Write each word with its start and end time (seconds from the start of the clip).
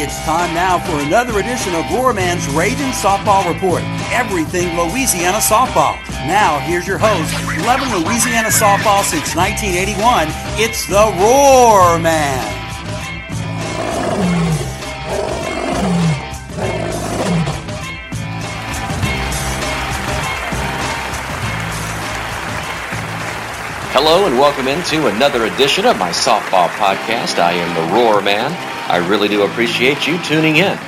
It's 0.00 0.16
time 0.24 0.54
now 0.54 0.78
for 0.78 1.04
another 1.04 1.40
edition 1.40 1.74
of 1.74 1.84
Roarman's 1.86 2.46
Raging 2.54 2.92
Softball 2.92 3.52
Report. 3.52 3.82
Everything 4.12 4.78
Louisiana 4.78 5.38
softball. 5.38 5.98
Now, 6.24 6.60
here's 6.60 6.86
your 6.86 6.98
host, 6.98 7.34
11 7.58 7.88
Louisiana 8.04 8.46
softball 8.46 9.02
since 9.02 9.34
1981. 9.34 10.28
It's 10.54 10.86
the 10.86 11.02
Roar 11.18 11.98
Man. 11.98 12.38
Hello 23.90 24.28
and 24.28 24.38
welcome 24.38 24.68
into 24.68 25.08
another 25.08 25.46
edition 25.46 25.86
of 25.86 25.98
my 25.98 26.10
softball 26.10 26.68
podcast. 26.78 27.40
I 27.40 27.54
am 27.54 27.74
the 27.74 27.94
Roar 27.94 28.22
Man. 28.22 28.77
I 28.90 28.96
really 29.06 29.28
do 29.28 29.42
appreciate 29.42 30.06
you 30.06 30.16
tuning 30.22 30.56
in. 30.56 30.78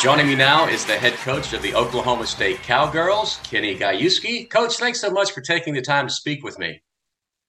Joining 0.00 0.26
me 0.26 0.34
now 0.34 0.66
is 0.66 0.84
the 0.84 0.96
head 0.96 1.12
coach 1.18 1.52
of 1.52 1.62
the 1.62 1.74
Oklahoma 1.74 2.26
State 2.26 2.62
Cowgirls, 2.62 3.38
Kenny 3.44 3.76
Gajewski. 3.76 4.50
Coach, 4.50 4.78
thanks 4.78 5.00
so 5.00 5.10
much 5.10 5.30
for 5.30 5.40
taking 5.40 5.72
the 5.72 5.82
time 5.82 6.08
to 6.08 6.12
speak 6.12 6.42
with 6.42 6.58
me. 6.58 6.82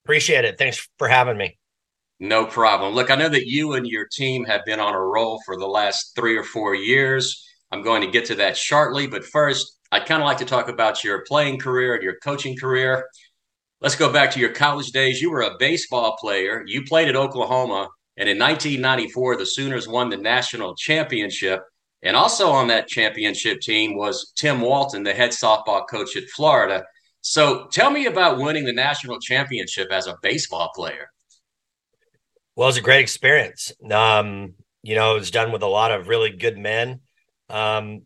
Appreciate 0.05 0.45
it. 0.45 0.59
Thanks 0.59 0.87
for 0.99 1.07
having 1.07 1.37
me. 1.37 1.57
No 2.19 2.45
problem. 2.45 2.93
Look, 2.93 3.09
I 3.09 3.15
know 3.15 3.29
that 3.29 3.47
you 3.47 3.73
and 3.73 3.87
your 3.87 4.05
team 4.05 4.45
have 4.45 4.63
been 4.63 4.79
on 4.79 4.93
a 4.93 5.01
roll 5.01 5.41
for 5.43 5.57
the 5.57 5.65
last 5.65 6.13
three 6.15 6.37
or 6.37 6.43
four 6.43 6.75
years. 6.75 7.43
I'm 7.71 7.81
going 7.81 8.03
to 8.03 8.11
get 8.11 8.25
to 8.25 8.35
that 8.35 8.55
shortly, 8.55 9.07
but 9.07 9.23
first, 9.23 9.79
I'd 9.91 10.05
kind 10.05 10.21
of 10.21 10.27
like 10.27 10.37
to 10.37 10.45
talk 10.45 10.69
about 10.69 11.03
your 11.03 11.23
playing 11.23 11.57
career 11.57 11.95
and 11.95 12.03
your 12.03 12.17
coaching 12.23 12.55
career. 12.55 13.05
Let's 13.81 13.95
go 13.95 14.13
back 14.13 14.29
to 14.31 14.39
your 14.39 14.53
college 14.53 14.91
days. 14.91 15.21
You 15.21 15.31
were 15.31 15.41
a 15.41 15.57
baseball 15.57 16.15
player. 16.17 16.63
You 16.67 16.83
played 16.83 17.09
at 17.09 17.15
Oklahoma, 17.15 17.89
and 18.15 18.29
in 18.29 18.37
1994, 18.37 19.37
the 19.37 19.45
Sooners 19.45 19.87
won 19.87 20.09
the 20.09 20.17
national 20.17 20.75
championship. 20.75 21.61
And 22.03 22.15
also 22.15 22.49
on 22.49 22.67
that 22.67 22.87
championship 22.87 23.59
team 23.61 23.95
was 23.95 24.33
Tim 24.35 24.61
Walton, 24.61 25.03
the 25.03 25.13
head 25.13 25.31
softball 25.31 25.87
coach 25.89 26.15
at 26.15 26.29
Florida. 26.35 26.83
So 27.21 27.67
tell 27.71 27.91
me 27.91 28.05
about 28.05 28.39
winning 28.39 28.65
the 28.65 28.73
national 28.73 29.19
championship 29.19 29.91
as 29.91 30.07
a 30.07 30.17
baseball 30.21 30.69
player. 30.75 31.09
Well, 32.55 32.67
it 32.67 32.69
was 32.69 32.77
a 32.77 32.81
great 32.81 33.01
experience. 33.01 33.71
Um, 33.89 34.55
you 34.83 34.95
know, 34.95 35.15
it 35.15 35.19
was 35.19 35.31
done 35.31 35.51
with 35.51 35.63
a 35.63 35.67
lot 35.67 35.91
of 35.91 36.07
really 36.07 36.31
good 36.31 36.57
men. 36.57 37.01
Um, 37.49 38.03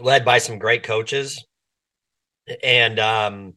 led 0.00 0.24
by 0.24 0.38
some 0.38 0.58
great 0.58 0.82
coaches 0.82 1.44
and 2.62 2.98
um, 2.98 3.54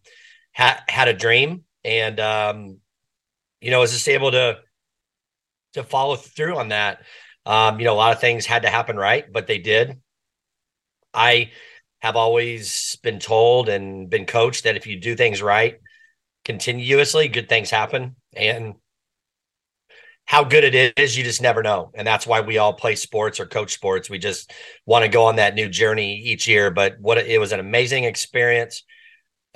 had 0.54 0.80
had 0.88 1.08
a 1.08 1.14
dream 1.14 1.64
and 1.84 2.20
um, 2.20 2.78
you 3.62 3.72
know 3.72 3.80
was 3.80 3.92
just 3.92 4.08
able 4.08 4.32
to 4.32 4.60
to 5.74 5.84
follow 5.84 6.16
through 6.16 6.58
on 6.58 6.70
that 6.70 7.02
um, 7.46 7.80
you 7.80 7.86
know 7.86 7.94
a 7.94 7.96
lot 7.96 8.14
of 8.14 8.22
things 8.22 8.46
had 8.46 8.64
to 8.64 8.70
happen 8.70 8.96
right 8.96 9.32
but 9.32 9.48
they 9.48 9.58
did 9.58 10.00
i 11.14 11.52
have 12.02 12.16
always 12.16 12.98
been 13.04 13.20
told 13.20 13.70
and 13.70 14.10
been 14.10 14.26
coached 14.26 14.64
that 14.66 14.76
if 14.76 14.88
you 14.88 15.00
do 15.00 15.16
things 15.16 15.42
right 15.42 15.80
continuously 16.46 17.28
good 17.28 17.50
things 17.50 17.70
happen 17.70 18.16
and 18.36 18.76
how 20.26 20.44
good 20.44 20.64
it 20.64 20.98
is, 20.98 21.18
you 21.18 21.24
just 21.24 21.42
never 21.42 21.62
know. 21.62 21.92
And 21.94 22.08
that's 22.08 22.26
why 22.26 22.42
we 22.42 22.58
all 22.58 22.74
play 22.74 22.96
sports 22.96 23.40
or 23.40 23.46
coach 23.46 23.74
sports. 23.74 24.10
We 24.10 24.20
just 24.20 24.52
want 24.86 25.04
to 25.04 25.10
go 25.10 25.26
on 25.26 25.36
that 25.36 25.56
new 25.56 25.68
journey 25.68 26.18
each 26.18 26.48
year. 26.48 26.72
But 26.72 27.00
what 27.00 27.18
it 27.18 27.40
was 27.40 27.52
an 27.52 27.60
amazing 27.60 28.06
experience. 28.06 28.84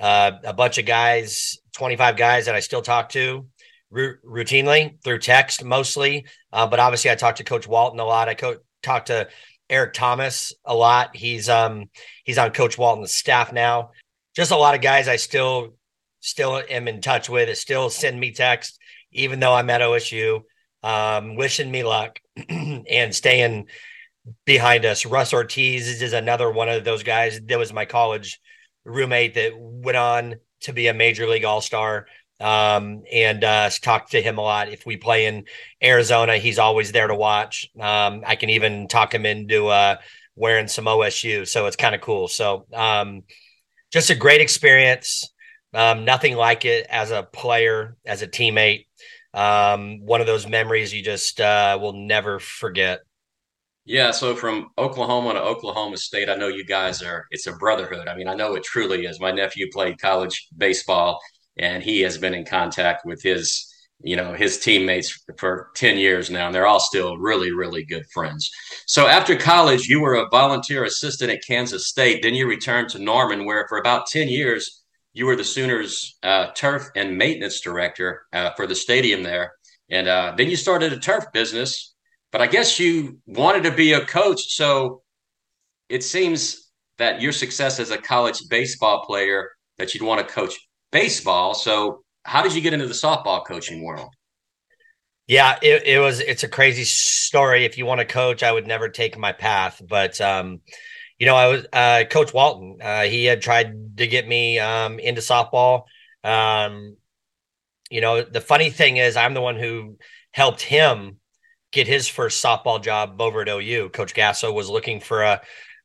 Uh, 0.00 0.32
a 0.44 0.52
bunch 0.52 0.78
of 0.78 0.86
guys, 0.86 1.58
25 1.76 2.16
guys 2.16 2.46
that 2.46 2.54
I 2.54 2.60
still 2.60 2.82
talk 2.82 3.08
to 3.10 3.46
r- 3.94 4.18
routinely 4.24 5.02
through 5.02 5.18
text 5.18 5.64
mostly. 5.64 6.26
Uh, 6.52 6.66
but 6.66 6.80
obviously, 6.80 7.10
I 7.10 7.14
talk 7.14 7.36
to 7.36 7.44
Coach 7.44 7.66
Walton 7.66 8.00
a 8.00 8.04
lot. 8.04 8.28
I 8.28 8.34
co- 8.34 8.58
talk 8.82 9.06
to 9.06 9.28
Eric 9.68 9.94
Thomas 9.94 10.52
a 10.64 10.74
lot. 10.74 11.16
He's 11.16 11.48
um 11.48 11.90
he's 12.24 12.38
on 12.38 12.52
Coach 12.52 12.78
Walton's 12.78 13.12
staff 13.12 13.52
now. 13.52 13.90
Just 14.34 14.50
a 14.50 14.56
lot 14.56 14.74
of 14.74 14.80
guys 14.80 15.08
I 15.08 15.16
still 15.16 15.74
still 16.20 16.62
am 16.68 16.88
in 16.88 17.00
touch 17.00 17.28
with. 17.28 17.48
It 17.48 17.58
still 17.58 17.90
send 17.90 18.18
me 18.18 18.32
text, 18.32 18.78
even 19.12 19.40
though 19.40 19.54
I'm 19.54 19.70
at 19.70 19.80
OSU 19.80 20.42
um, 20.82 21.36
wishing 21.36 21.70
me 21.70 21.82
luck 21.82 22.20
and 22.48 23.14
staying 23.14 23.66
behind 24.44 24.84
us. 24.84 25.06
Russ 25.06 25.32
Ortiz 25.32 26.02
is 26.02 26.12
another 26.12 26.50
one 26.50 26.68
of 26.68 26.84
those 26.84 27.02
guys. 27.02 27.40
That 27.46 27.58
was 27.58 27.72
my 27.72 27.84
college 27.84 28.40
roommate 28.88 29.34
that 29.34 29.52
went 29.56 29.96
on 29.96 30.36
to 30.62 30.72
be 30.72 30.88
a 30.88 30.94
major 30.94 31.26
league 31.26 31.44
all 31.44 31.60
star. 31.60 32.06
Um, 32.40 33.02
and 33.12 33.42
uh, 33.42 33.68
talk 33.82 34.10
to 34.10 34.22
him 34.22 34.38
a 34.38 34.42
lot. 34.42 34.68
If 34.68 34.86
we 34.86 34.96
play 34.96 35.26
in 35.26 35.44
Arizona, 35.82 36.36
he's 36.36 36.58
always 36.58 36.92
there 36.92 37.08
to 37.08 37.14
watch. 37.14 37.68
Um, 37.80 38.22
I 38.24 38.36
can 38.36 38.50
even 38.50 38.86
talk 38.86 39.12
him 39.12 39.26
into 39.26 39.66
uh, 39.66 39.96
wearing 40.36 40.68
some 40.68 40.84
OSU, 40.84 41.48
so 41.48 41.66
it's 41.66 41.74
kind 41.76 41.96
of 41.96 42.00
cool. 42.00 42.28
So, 42.28 42.66
um, 42.72 43.22
just 43.92 44.10
a 44.10 44.14
great 44.14 44.40
experience. 44.40 45.32
Um, 45.74 46.04
nothing 46.04 46.36
like 46.36 46.64
it 46.64 46.86
as 46.88 47.10
a 47.10 47.24
player, 47.24 47.96
as 48.06 48.22
a 48.22 48.28
teammate 48.28 48.84
um, 49.34 50.00
one 50.00 50.20
of 50.20 50.26
those 50.26 50.48
memories 50.48 50.92
you 50.92 51.02
just 51.02 51.40
uh, 51.40 51.78
will 51.80 51.92
never 51.92 52.38
forget. 52.38 53.00
Yeah, 53.88 54.10
so 54.10 54.36
from 54.36 54.68
Oklahoma 54.76 55.32
to 55.32 55.40
Oklahoma 55.40 55.96
State, 55.96 56.28
I 56.28 56.34
know 56.34 56.48
you 56.48 56.62
guys 56.62 57.00
are, 57.00 57.24
it's 57.30 57.46
a 57.46 57.54
brotherhood. 57.54 58.06
I 58.06 58.14
mean, 58.14 58.28
I 58.28 58.34
know 58.34 58.54
it 58.54 58.62
truly 58.62 59.06
is. 59.06 59.18
My 59.18 59.30
nephew 59.30 59.66
played 59.72 59.98
college 59.98 60.46
baseball 60.58 61.18
and 61.56 61.82
he 61.82 62.02
has 62.02 62.18
been 62.18 62.34
in 62.34 62.44
contact 62.44 63.06
with 63.06 63.22
his, 63.22 63.66
you 64.02 64.14
know, 64.14 64.34
his 64.34 64.58
teammates 64.58 65.24
for 65.38 65.70
10 65.74 65.96
years 65.96 66.28
now, 66.28 66.46
and 66.46 66.54
they're 66.54 66.66
all 66.66 66.80
still 66.80 67.16
really, 67.16 67.50
really 67.50 67.82
good 67.82 68.04
friends. 68.12 68.50
So 68.86 69.06
after 69.06 69.34
college, 69.36 69.88
you 69.88 70.02
were 70.02 70.16
a 70.16 70.28
volunteer 70.28 70.84
assistant 70.84 71.30
at 71.30 71.46
Kansas 71.46 71.88
State. 71.88 72.22
Then 72.22 72.34
you 72.34 72.46
returned 72.46 72.90
to 72.90 72.98
Norman, 72.98 73.46
where 73.46 73.66
for 73.70 73.78
about 73.78 74.06
10 74.06 74.28
years, 74.28 74.84
you 75.14 75.24
were 75.24 75.34
the 75.34 75.44
Sooners 75.44 76.18
uh, 76.22 76.48
turf 76.54 76.90
and 76.94 77.16
maintenance 77.16 77.62
director 77.62 78.26
uh, 78.34 78.50
for 78.54 78.66
the 78.66 78.74
stadium 78.74 79.22
there, 79.22 79.52
and 79.88 80.08
uh, 80.08 80.34
then 80.36 80.50
you 80.50 80.56
started 80.56 80.92
a 80.92 80.98
turf 80.98 81.24
business. 81.32 81.94
But 82.30 82.42
I 82.42 82.46
guess 82.46 82.78
you 82.78 83.18
wanted 83.26 83.62
to 83.64 83.70
be 83.70 83.92
a 83.94 84.04
coach, 84.04 84.54
so 84.54 85.02
it 85.88 86.04
seems 86.04 86.70
that 86.98 87.20
your 87.20 87.32
success 87.32 87.80
as 87.80 87.90
a 87.90 87.98
college 87.98 88.40
baseball 88.50 89.04
player 89.04 89.50
that 89.78 89.94
you'd 89.94 90.02
want 90.02 90.26
to 90.26 90.34
coach 90.34 90.54
baseball. 90.92 91.54
So 91.54 92.02
how 92.24 92.42
did 92.42 92.54
you 92.54 92.60
get 92.60 92.74
into 92.74 92.86
the 92.86 92.94
softball 92.94 93.46
coaching 93.46 93.84
world? 93.84 94.12
Yeah, 95.26 95.58
it, 95.62 95.86
it 95.86 96.00
was 96.00 96.20
it's 96.20 96.42
a 96.42 96.48
crazy 96.48 96.84
story. 96.84 97.64
If 97.64 97.78
you 97.78 97.86
want 97.86 98.00
to 98.00 98.06
coach, 98.06 98.42
I 98.42 98.50
would 98.50 98.66
never 98.66 98.88
take 98.88 99.16
my 99.18 99.32
path, 99.32 99.80
but 99.86 100.20
um, 100.20 100.60
you 101.18 101.26
know, 101.26 101.34
I 101.34 101.48
was 101.48 101.66
uh, 101.72 102.04
Coach 102.10 102.32
Walton. 102.32 102.78
Uh, 102.80 103.02
he 103.02 103.24
had 103.24 103.42
tried 103.42 103.98
to 103.98 104.06
get 104.06 104.26
me 104.26 104.58
um, 104.58 104.98
into 104.98 105.20
softball. 105.20 105.82
Um, 106.24 106.96
you 107.90 108.00
know, 108.00 108.22
the 108.22 108.40
funny 108.40 108.70
thing 108.70 108.98
is, 108.98 109.16
I'm 109.16 109.34
the 109.34 109.40
one 109.40 109.56
who 109.56 109.98
helped 110.32 110.62
him 110.62 111.18
get 111.72 111.86
his 111.86 112.08
first 112.08 112.42
softball 112.42 112.82
job 112.82 113.20
over 113.20 113.42
at 113.42 113.48
OU. 113.48 113.90
Coach 113.90 114.14
Gasso 114.14 114.52
was 114.52 114.68
looking 114.68 115.00
for 115.00 115.22
a 115.22 115.40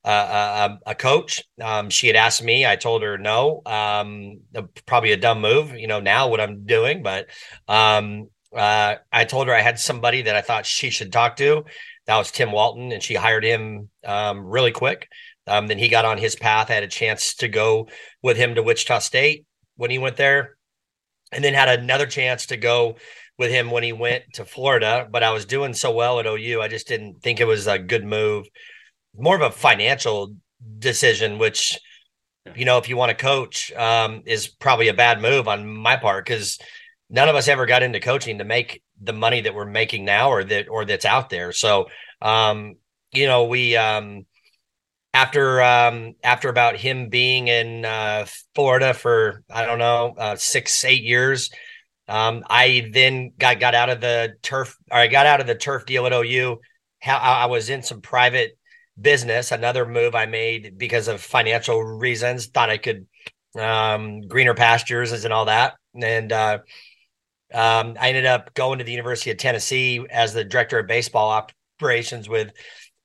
a, 0.06 0.80
a 0.86 0.96
coach. 0.96 1.44
Um, 1.62 1.90
she 1.90 2.08
had 2.08 2.18
asked 2.18 2.44
me. 2.44 2.66
I 2.66 2.76
told 2.76 3.04
her 3.04 3.18
no. 3.18 3.62
Um, 3.66 4.42
probably 4.86 5.14
a 5.14 5.18
dumb 5.18 5.40
move, 5.40 5.74
you 5.76 5.88
know. 5.88 6.02
Now 6.02 6.28
what 6.28 6.42
I'm 6.42 6.66
doing, 6.66 7.04
but 7.04 7.28
um, 7.70 8.28
uh, 8.54 8.96
I 9.12 9.26
told 9.26 9.48
her 9.48 9.56
I 9.56 9.62
had 9.62 9.80
somebody 9.80 10.24
that 10.24 10.36
I 10.36 10.42
thought 10.42 10.66
she 10.66 10.90
should 10.90 11.14
talk 11.14 11.38
to, 11.38 11.64
that 12.06 12.18
was 12.18 12.32
Tim 12.32 12.52
Walton, 12.52 12.92
and 12.92 13.02
she 13.02 13.16
hired 13.16 13.44
him 13.44 13.90
um, 14.06 14.46
really 14.46 14.72
quick. 14.72 15.08
Um, 15.48 15.68
then 15.68 15.78
he 15.78 15.90
got 15.90 16.06
on 16.06 16.18
his 16.18 16.36
path. 16.36 16.70
I 16.70 16.74
had 16.74 16.84
a 16.84 16.88
chance 16.88 17.36
to 17.36 17.48
go 17.48 17.88
with 18.22 18.38
him 18.38 18.56
to 18.56 18.64
Wichita 18.64 19.00
State 19.00 19.46
when 19.76 19.90
he 19.90 19.98
went 19.98 20.18
there, 20.18 20.58
and 21.32 21.44
then 21.44 21.54
had 21.54 21.80
another 21.80 22.06
chance 22.06 22.48
to 22.48 22.58
go 22.58 22.98
with 23.38 23.52
him 23.52 23.72
when 23.72 23.84
he 23.84 23.94
went 23.94 24.24
to 24.34 24.46
Florida. 24.46 25.08
But 25.10 25.24
I 25.24 25.32
was 25.32 25.46
doing 25.46 25.74
so 25.74 25.92
well 25.92 26.20
at 26.20 26.26
OU, 26.26 26.62
I 26.62 26.68
just 26.68 26.88
didn't 26.88 27.22
think 27.22 27.40
it 27.40 27.48
was 27.48 27.68
a 27.68 27.80
good 27.80 28.06
move. 28.06 28.46
More 29.18 29.36
of 29.36 29.42
a 29.42 29.52
financial 29.52 30.36
decision, 30.80 31.38
which 31.38 31.80
you 32.56 32.66
know, 32.66 32.78
if 32.78 32.90
you 32.90 32.98
want 32.98 33.10
to 33.10 33.16
coach, 33.16 33.72
um, 33.74 34.24
is 34.26 34.48
probably 34.48 34.90
a 34.90 34.94
bad 34.94 35.22
move 35.22 35.48
on 35.48 35.68
my 35.68 35.96
part 35.96 36.26
because 36.26 36.60
none 37.10 37.30
of 37.30 37.36
us 37.36 37.48
ever 37.48 37.66
got 37.66 37.84
into 37.84 38.00
coaching 38.00 38.40
to 38.40 38.44
make 38.44 38.82
the 39.02 39.14
money 39.14 39.42
that 39.42 39.56
we're 39.56 39.66
making 39.66 40.06
now 40.06 40.30
or 40.30 40.44
that 40.44 40.68
or 40.70 40.86
that's 40.86 41.06
out 41.06 41.30
there. 41.30 41.52
So 41.52 41.88
um, 42.22 42.76
you 43.12 43.28
know, 43.28 43.46
we 43.46 43.76
um 43.78 44.26
after 45.14 45.62
um 45.62 46.16
after 46.24 46.50
about 46.50 46.76
him 46.76 47.10
being 47.10 47.48
in 47.48 47.86
uh 47.86 48.26
Florida 48.56 48.94
for 48.94 49.44
I 49.50 49.66
don't 49.66 49.80
know, 49.80 50.16
uh 50.18 50.36
6 50.36 50.84
8 50.84 51.04
years, 51.04 51.50
um 52.08 52.44
I 52.50 52.90
then 52.94 53.32
got 53.38 53.60
got 53.60 53.76
out 53.76 53.90
of 53.90 54.02
the 54.02 54.36
turf 54.42 54.78
or 54.92 54.98
I 54.98 55.08
got 55.08 55.26
out 55.26 55.42
of 55.42 55.48
the 55.48 55.56
turf 55.56 55.86
deal 55.86 56.06
at 56.06 56.14
OU. 56.14 56.60
How 57.02 57.18
I 57.18 57.46
was 57.48 57.70
in 57.70 57.84
some 57.84 58.02
private 58.02 58.58
business, 59.00 59.52
another 59.52 59.86
move 59.86 60.16
I 60.16 60.26
made 60.26 60.78
because 60.78 61.08
of 61.08 61.22
financial 61.22 61.84
reasons, 61.84 62.48
thought 62.48 62.70
I 62.70 62.78
could 62.78 63.08
um 63.58 64.22
greener 64.22 64.54
pastures 64.56 65.12
and 65.24 65.34
all 65.34 65.46
that. 65.46 65.76
And 65.96 66.32
uh 66.32 66.60
Um, 67.54 67.98
I 68.00 68.10
ended 68.10 68.26
up 68.26 68.54
going 68.54 68.80
to 68.80 68.84
the 68.86 68.92
University 68.92 69.32
of 69.32 69.38
Tennessee 69.38 70.04
as 70.10 70.34
the 70.34 70.44
director 70.44 70.80
of 70.80 70.88
baseball 70.88 71.48
operations 71.80 72.28
with 72.28 72.52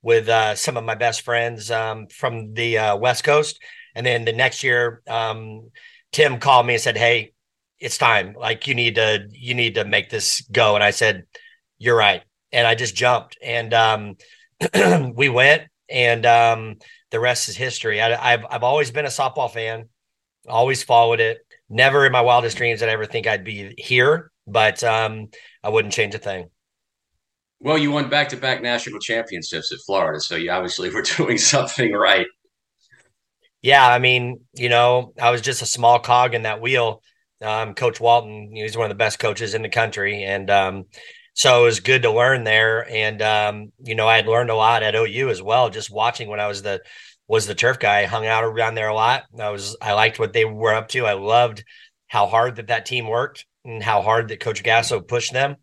with 0.03 0.29
uh, 0.29 0.55
some 0.55 0.77
of 0.77 0.85
my 0.85 0.95
best 0.95 1.23
friends 1.23 1.71
um, 1.71 2.07
from 2.09 2.55
the 2.55 2.79
uh, 2.79 2.97
West 2.97 3.25
Coast. 3.25 3.61
And 3.95 4.07
then 4.07 4.25
the 4.25 4.33
next 4.33 4.63
year, 4.63 5.03
um, 5.09 5.71
Tim 6.13 6.39
called 6.39 6.67
me 6.67 6.75
and 6.75 6.83
said, 6.83 6.97
"Hey, 6.97 7.33
it's 7.81 7.99
time. 7.99 8.35
Like 8.39 8.67
you 8.67 8.75
need 8.75 8.97
to 8.97 9.29
you 9.33 9.55
need 9.55 9.75
to 9.77 9.85
make 9.85 10.11
this 10.11 10.43
go." 10.53 10.75
And 10.75 10.85
I 10.85 10.91
said, 10.91 11.25
"You're 11.79 11.97
right." 11.97 12.23
And 12.53 12.67
I 12.67 12.75
just 12.75 12.95
jumped, 12.95 13.37
and 13.43 13.75
um, 13.75 14.17
we 15.15 15.29
went, 15.29 15.65
and 15.89 16.25
um, 16.27 16.77
the 17.11 17.21
rest 17.21 17.49
is 17.49 17.57
history. 17.57 18.01
I, 18.01 18.35
I've 18.35 18.47
I've 18.51 18.63
always 18.63 18.91
been 18.91 19.05
a 19.05 19.09
softball 19.09 19.51
fan, 19.51 19.89
always 20.49 20.83
followed 20.83 21.21
it. 21.21 21.39
Never 21.69 22.07
in 22.07 22.13
my 22.13 22.23
wildest 22.23 22.57
dreams 22.57 22.81
did 22.81 22.89
I 22.89 22.93
ever 22.93 23.07
think 23.07 23.27
I'd 23.27 23.45
be 23.45 23.75
here, 23.77 24.31
but 24.47 24.83
um, 24.83 25.29
I 25.63 25.69
wouldn't 25.69 25.93
change 25.93 26.15
a 26.15 26.19
thing. 26.19 26.49
Well, 27.61 27.77
you 27.77 27.91
won 27.91 28.09
back 28.09 28.29
to 28.31 28.37
back 28.37 28.63
national 28.63 29.01
championships 29.01 29.73
at 29.73 29.79
Florida, 29.85 30.21
so 30.21 30.37
you 30.37 30.51
obviously 30.51 30.91
were 30.95 31.03
doing 31.03 31.39
something 31.39 31.93
right. 31.93 32.27
Yeah, 33.61 33.87
I 33.87 33.99
mean, 33.99 34.41
you 34.55 34.69
know, 34.69 35.13
I 35.21 35.31
was 35.31 35.41
just 35.41 35.63
a 35.63 35.67
small 35.67 35.99
cog 35.99 36.35
in 36.35 36.43
that 36.43 36.61
wheel. 36.61 37.03
Um, 37.43 37.75
Coach 37.75 38.01
Walton, 38.01 38.51
he's 38.53 38.77
one 38.77 38.87
of 38.87 38.91
the 38.91 38.95
best 39.03 39.19
coaches 39.19 39.55
in 39.55 39.63
the 39.63 39.69
country, 39.69 40.25
and 40.25 40.51
um, 40.51 40.85
so 41.35 41.63
it 41.63 41.65
was 41.65 41.81
good 41.81 42.03
to 42.03 42.11
learn 42.11 42.45
there. 42.45 42.89
And 42.91 43.23
um, 43.23 43.73
you 43.83 43.95
know, 43.95 44.09
I 44.09 44.17
had 44.17 44.27
learned 44.27 44.51
a 44.51 44.57
lot 44.57 44.83
at 44.83 44.95
OU 44.95 45.31
as 45.31 45.43
well, 45.43 45.71
just 45.71 45.91
watching 45.91 46.29
when 46.29 46.41
I 46.41 46.49
was 46.49 46.63
the 46.63 46.83
was 47.29 47.47
the 47.47 47.55
turf 47.55 47.79
guy. 47.79 48.01
I 48.01 48.07
hung 48.07 48.27
out 48.27 48.45
around 48.45 48.75
there 48.75 48.89
a 48.89 48.95
lot. 48.95 49.25
I 49.39 49.51
was 49.51 49.77
I 49.81 49.93
liked 49.93 50.19
what 50.19 50.33
they 50.33 50.45
were 50.45 50.75
up 50.75 50.89
to. 50.89 51.07
I 51.07 51.15
loved 51.15 51.65
how 52.09 52.27
hard 52.27 52.57
that 52.57 52.69
that 52.69 52.87
team 52.87 53.07
worked 53.07 53.47
and 53.65 53.83
how 53.83 54.03
hard 54.03 54.29
that 54.29 54.41
Coach 54.41 54.63
Gasso 54.63 55.07
pushed 55.07 55.33
them 55.33 55.57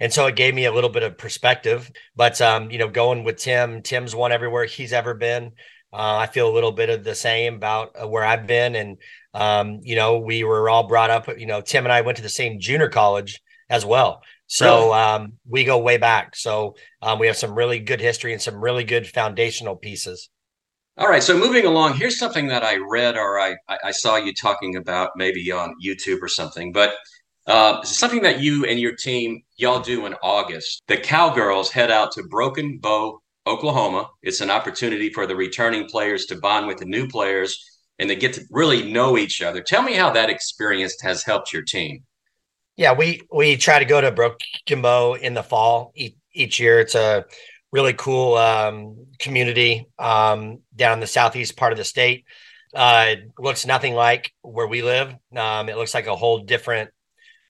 and 0.00 0.12
so 0.12 0.26
it 0.26 0.34
gave 0.34 0.54
me 0.54 0.64
a 0.64 0.72
little 0.72 0.90
bit 0.90 1.02
of 1.02 1.18
perspective. 1.18 1.90
But 2.16 2.40
um, 2.40 2.70
you 2.70 2.78
know, 2.78 2.88
going 2.88 3.22
with 3.22 3.36
Tim, 3.36 3.82
Tim's 3.82 4.16
won 4.16 4.32
everywhere 4.32 4.64
he's 4.64 4.92
ever 4.92 5.14
been. 5.14 5.52
Uh, 5.92 6.16
I 6.16 6.26
feel 6.26 6.48
a 6.48 6.54
little 6.54 6.72
bit 6.72 6.88
of 6.88 7.04
the 7.04 7.14
same 7.14 7.56
about 7.56 7.94
uh, 8.00 8.08
where 8.08 8.24
I've 8.24 8.46
been, 8.46 8.74
and 8.74 8.96
um, 9.34 9.80
you 9.82 9.96
know, 9.96 10.18
we 10.18 10.44
were 10.44 10.68
all 10.68 10.86
brought 10.86 11.10
up. 11.10 11.28
You 11.38 11.46
know, 11.46 11.60
Tim 11.60 11.84
and 11.84 11.92
I 11.92 12.00
went 12.00 12.16
to 12.16 12.22
the 12.22 12.28
same 12.28 12.60
junior 12.60 12.88
college 12.88 13.40
as 13.68 13.84
well, 13.84 14.22
so 14.46 14.92
um, 14.92 15.34
we 15.48 15.64
go 15.64 15.78
way 15.78 15.96
back. 15.96 16.34
So 16.34 16.74
um, 17.02 17.18
we 17.18 17.28
have 17.28 17.36
some 17.36 17.54
really 17.54 17.78
good 17.78 18.00
history 18.00 18.32
and 18.32 18.42
some 18.42 18.56
really 18.56 18.82
good 18.82 19.06
foundational 19.06 19.76
pieces. 19.76 20.28
All 20.98 21.08
right, 21.08 21.22
so 21.22 21.38
moving 21.38 21.64
along, 21.64 21.94
here's 21.94 22.18
something 22.18 22.48
that 22.48 22.64
I 22.64 22.76
read 22.76 23.16
or 23.16 23.38
I 23.38 23.54
I 23.84 23.92
saw 23.92 24.16
you 24.16 24.34
talking 24.34 24.76
about 24.76 25.12
maybe 25.16 25.50
on 25.52 25.74
YouTube 25.82 26.20
or 26.20 26.28
something, 26.28 26.72
but 26.72 26.94
uh, 27.46 27.82
something 27.82 28.22
that 28.22 28.40
you 28.40 28.64
and 28.64 28.78
your 28.78 28.94
team 28.96 29.42
y'all 29.56 29.80
do 29.80 30.06
in 30.06 30.14
August. 30.22 30.82
The 30.88 30.96
Cowgirls 30.96 31.70
head 31.70 31.90
out 31.90 32.12
to 32.12 32.24
Broken 32.24 32.78
Bow, 32.78 33.20
Oklahoma. 33.46 34.10
It's 34.22 34.40
an 34.40 34.50
opportunity 34.50 35.10
for 35.10 35.26
the 35.26 35.36
returning 35.36 35.88
players 35.88 36.26
to 36.26 36.36
bond 36.36 36.66
with 36.66 36.78
the 36.78 36.84
new 36.84 37.06
players 37.08 37.69
and 38.00 38.08
they 38.08 38.16
get 38.16 38.32
to 38.32 38.44
really 38.50 38.90
know 38.90 39.18
each 39.18 39.42
other. 39.42 39.60
Tell 39.60 39.82
me 39.82 39.92
how 39.92 40.10
that 40.10 40.30
experience 40.30 40.96
has 41.02 41.22
helped 41.22 41.52
your 41.52 41.62
team. 41.62 42.02
Yeah, 42.76 42.94
we 42.94 43.20
we 43.30 43.56
try 43.56 43.78
to 43.78 43.84
go 43.84 44.00
to 44.00 44.10
Broken 44.10 44.80
Bow 44.80 45.14
in 45.14 45.34
the 45.34 45.42
fall 45.42 45.92
each, 46.32 46.58
year. 46.58 46.80
It's 46.80 46.94
a 46.94 47.26
really 47.72 47.92
cool 47.92 48.36
um, 48.36 49.06
community 49.18 49.86
um, 49.98 50.60
down 50.74 50.94
in 50.94 51.00
the 51.00 51.06
southeast 51.06 51.58
part 51.58 51.72
of 51.72 51.78
the 51.78 51.84
state. 51.84 52.24
Uh, 52.74 53.16
looks 53.38 53.66
nothing 53.66 53.94
like 53.94 54.32
where 54.40 54.66
we 54.66 54.80
live. 54.82 55.14
Um, 55.36 55.68
it 55.68 55.76
looks 55.76 55.92
like 55.92 56.06
a 56.06 56.16
whole 56.16 56.38
different 56.38 56.90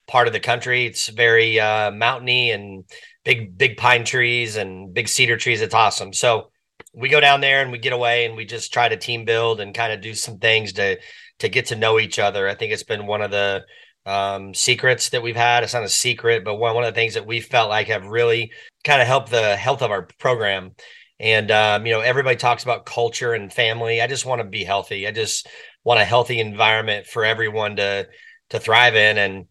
part 0.08 0.26
of 0.26 0.32
the 0.32 0.40
country. 0.40 0.86
It's 0.86 1.08
very 1.08 1.60
uh, 1.60 1.92
mountainy 1.92 2.50
and 2.50 2.84
big, 3.24 3.56
big 3.56 3.76
pine 3.76 4.04
trees 4.04 4.56
and 4.56 4.92
big 4.92 5.06
cedar 5.06 5.36
trees. 5.36 5.60
It's 5.60 5.74
awesome. 5.74 6.12
So 6.12 6.49
we 6.94 7.08
go 7.08 7.20
down 7.20 7.40
there 7.40 7.62
and 7.62 7.72
we 7.72 7.78
get 7.78 7.92
away 7.92 8.26
and 8.26 8.36
we 8.36 8.44
just 8.44 8.72
try 8.72 8.88
to 8.88 8.96
team 8.96 9.24
build 9.24 9.60
and 9.60 9.74
kind 9.74 9.92
of 9.92 10.00
do 10.00 10.14
some 10.14 10.38
things 10.38 10.72
to 10.74 10.98
to 11.38 11.48
get 11.48 11.66
to 11.66 11.76
know 11.76 11.98
each 11.98 12.18
other. 12.18 12.48
I 12.48 12.54
think 12.54 12.72
it's 12.72 12.82
been 12.82 13.06
one 13.06 13.22
of 13.22 13.30
the 13.30 13.64
um, 14.06 14.54
secrets 14.54 15.10
that 15.10 15.22
we've 15.22 15.36
had. 15.36 15.62
It's 15.62 15.74
not 15.74 15.82
a 15.82 15.88
secret, 15.88 16.44
but 16.44 16.56
one 16.56 16.74
one 16.74 16.84
of 16.84 16.94
the 16.94 16.98
things 16.98 17.14
that 17.14 17.26
we 17.26 17.40
felt 17.40 17.68
like 17.70 17.88
have 17.88 18.06
really 18.06 18.52
kind 18.84 19.00
of 19.00 19.08
helped 19.08 19.30
the 19.30 19.56
health 19.56 19.82
of 19.82 19.90
our 19.90 20.02
program. 20.18 20.72
And 21.18 21.50
um, 21.50 21.86
you 21.86 21.92
know, 21.92 22.00
everybody 22.00 22.36
talks 22.36 22.62
about 22.62 22.86
culture 22.86 23.34
and 23.34 23.52
family. 23.52 24.00
I 24.00 24.06
just 24.06 24.26
want 24.26 24.40
to 24.40 24.48
be 24.48 24.64
healthy. 24.64 25.06
I 25.06 25.12
just 25.12 25.46
want 25.84 26.00
a 26.00 26.04
healthy 26.04 26.40
environment 26.40 27.06
for 27.06 27.24
everyone 27.24 27.76
to 27.76 28.08
to 28.50 28.58
thrive 28.58 28.94
in. 28.96 29.18
And 29.18 29.46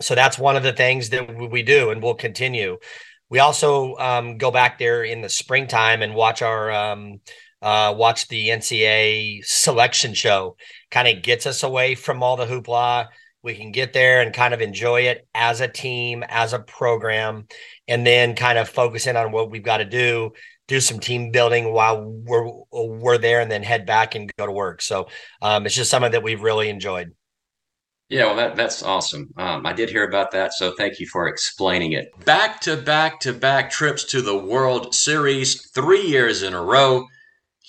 so 0.00 0.14
that's 0.14 0.38
one 0.38 0.56
of 0.56 0.62
the 0.62 0.72
things 0.72 1.10
that 1.10 1.50
we 1.50 1.62
do 1.62 1.90
and 1.90 2.02
we'll 2.02 2.14
continue 2.14 2.78
we 3.34 3.40
also 3.40 3.96
um, 3.96 4.38
go 4.38 4.52
back 4.52 4.78
there 4.78 5.02
in 5.02 5.20
the 5.20 5.28
springtime 5.28 6.02
and 6.02 6.14
watch 6.14 6.40
our 6.40 6.70
um, 6.70 7.20
uh, 7.60 7.92
watch 7.98 8.28
the 8.28 8.50
ncaa 8.50 9.44
selection 9.44 10.14
show. 10.14 10.56
Kind 10.92 11.08
of 11.08 11.20
gets 11.20 11.44
us 11.44 11.64
away 11.64 11.96
from 11.96 12.22
all 12.22 12.36
the 12.36 12.46
hoopla. 12.46 13.08
We 13.42 13.56
can 13.56 13.72
get 13.72 13.92
there 13.92 14.20
and 14.20 14.32
kind 14.32 14.54
of 14.54 14.60
enjoy 14.60 15.08
it 15.08 15.26
as 15.34 15.60
a 15.60 15.66
team 15.66 16.22
as 16.28 16.52
a 16.52 16.60
program 16.60 17.48
and 17.88 18.06
then 18.06 18.36
kind 18.36 18.56
of 18.56 18.68
focus 18.68 19.08
in 19.08 19.16
on 19.16 19.32
what 19.32 19.50
we've 19.50 19.64
got 19.64 19.78
to 19.78 19.84
do 19.84 20.30
do 20.68 20.80
some 20.80 21.00
team 21.00 21.32
building 21.32 21.72
while 21.72 22.04
we're 22.04 22.48
we're 22.70 23.18
there 23.18 23.40
and 23.40 23.50
then 23.50 23.64
head 23.64 23.84
back 23.84 24.14
and 24.14 24.32
go 24.38 24.46
to 24.46 24.52
work. 24.52 24.80
So 24.80 25.08
um, 25.42 25.66
it's 25.66 25.74
just 25.74 25.90
something 25.90 26.12
that 26.12 26.22
we've 26.22 26.40
really 26.40 26.68
enjoyed 26.68 27.12
yeah, 28.14 28.26
well, 28.26 28.36
that, 28.36 28.54
that's 28.54 28.80
awesome. 28.84 29.34
Um, 29.36 29.66
I 29.66 29.72
did 29.72 29.90
hear 29.90 30.04
about 30.04 30.30
that, 30.30 30.52
so 30.52 30.72
thank 30.78 31.00
you 31.00 31.06
for 31.08 31.26
explaining 31.26 31.94
it. 31.94 32.12
Back 32.24 32.60
to 32.60 32.76
back 32.76 33.18
to 33.20 33.32
back 33.32 33.72
trips 33.72 34.04
to 34.04 34.22
the 34.22 34.38
World 34.38 34.94
Series, 34.94 35.68
three 35.72 36.02
years 36.02 36.44
in 36.44 36.54
a 36.54 36.62
row. 36.62 37.06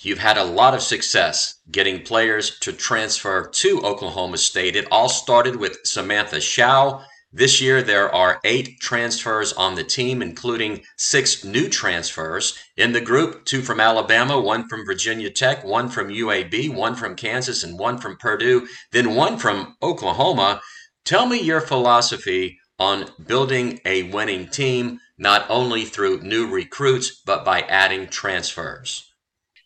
You've 0.01 0.19
had 0.19 0.37
a 0.37 0.43
lot 0.43 0.75
of 0.75 0.83
success 0.83 1.55
getting 1.71 2.03
players 2.03 2.59
to 2.59 2.71
transfer 2.71 3.49
to 3.49 3.81
Oklahoma 3.81 4.37
State. 4.37 4.75
It 4.75 4.87
all 4.91 5.09
started 5.09 5.55
with 5.55 5.79
Samantha 5.83 6.39
Show 6.39 7.01
this 7.35 7.59
year, 7.59 7.81
there 7.81 8.09
are 8.15 8.39
eight 8.45 8.79
transfers 8.79 9.51
on 9.51 9.75
the 9.75 9.83
team, 9.83 10.21
including 10.21 10.83
six 10.95 11.43
new 11.43 11.67
transfers. 11.67 12.57
In 12.77 12.93
the 12.93 13.01
group, 13.01 13.43
two 13.43 13.61
from 13.61 13.81
Alabama, 13.81 14.39
one 14.39 14.69
from 14.69 14.85
Virginia 14.85 15.29
Tech, 15.29 15.61
one 15.65 15.89
from 15.89 16.07
UAB, 16.07 16.73
one 16.73 16.95
from 16.95 17.13
Kansas, 17.13 17.61
and 17.61 17.77
one 17.77 17.97
from 17.97 18.15
Purdue, 18.15 18.69
then 18.93 19.15
one 19.15 19.37
from 19.37 19.75
Oklahoma. 19.83 20.61
Tell 21.03 21.25
me 21.25 21.41
your 21.41 21.59
philosophy 21.59 22.57
on 22.79 23.09
building 23.27 23.81
a 23.83 24.03
winning 24.03 24.47
team, 24.47 25.01
not 25.17 25.45
only 25.49 25.83
through 25.83 26.21
new 26.21 26.47
recruits, 26.47 27.21
but 27.25 27.43
by 27.43 27.63
adding 27.63 28.07
transfers. 28.07 29.13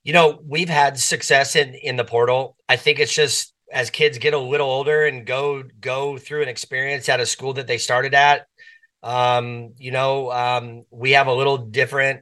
You 0.04 0.14
know, 0.14 0.40
we've 0.44 0.70
had 0.70 0.98
success 0.98 1.56
in, 1.56 1.76
in 1.76 1.98
the 1.98 2.04
portal. 2.04 2.58
I 2.68 2.78
think 2.78 2.98
it's 2.98 3.14
just 3.14 3.54
as 3.72 3.90
kids 3.90 4.18
get 4.18 4.34
a 4.34 4.40
little 4.40 4.70
older 4.70 5.06
and 5.06 5.26
go 5.26 5.64
go 5.80 6.18
through 6.18 6.44
an 6.44 6.50
experience 6.50 7.08
at 7.10 7.20
a 7.20 7.26
school 7.26 7.54
that 7.54 7.68
they 7.68 7.78
started 7.78 8.14
at 8.14 8.48
um, 9.04 9.74
you 9.78 9.92
know 9.92 10.32
um, 10.32 10.84
we 10.90 11.12
have 11.12 11.28
a 11.28 11.34
little 11.34 11.58
different 11.58 12.22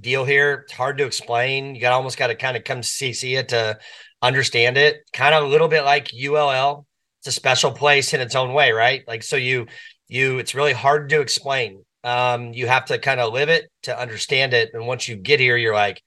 deal 0.00 0.24
here. 0.24 0.64
It's 0.64 0.72
hard 0.72 0.98
to 0.98 1.04
explain. 1.04 1.74
You 1.74 1.80
got 1.80 1.92
almost 1.92 2.18
got 2.18 2.28
to 2.28 2.34
kind 2.34 2.56
of 2.56 2.64
come 2.64 2.82
see 2.82 3.12
see 3.12 3.36
it 3.36 3.48
to 3.50 3.78
understand 4.22 4.76
it. 4.76 5.02
Kind 5.12 5.34
of 5.34 5.44
a 5.44 5.46
little 5.46 5.68
bit 5.68 5.84
like 5.84 6.10
ull 6.14 6.86
it's 7.20 7.26
a 7.28 7.32
special 7.32 7.70
place 7.70 8.14
in 8.14 8.20
its 8.20 8.34
own 8.34 8.52
way 8.52 8.72
right? 8.72 9.02
Like 9.06 9.22
so 9.22 9.36
you 9.36 9.66
you 10.08 10.38
it's 10.38 10.54
really 10.54 10.72
hard 10.72 11.08
to 11.10 11.20
explain. 11.20 11.84
Um, 12.02 12.54
you 12.54 12.66
have 12.66 12.86
to 12.86 12.98
kind 12.98 13.20
of 13.20 13.32
live 13.32 13.50
it 13.50 13.70
to 13.82 13.98
understand 13.98 14.54
it. 14.54 14.70
And 14.72 14.86
once 14.86 15.06
you 15.06 15.16
get 15.16 15.40
here 15.40 15.56
you're 15.56 15.74
like 15.74 16.02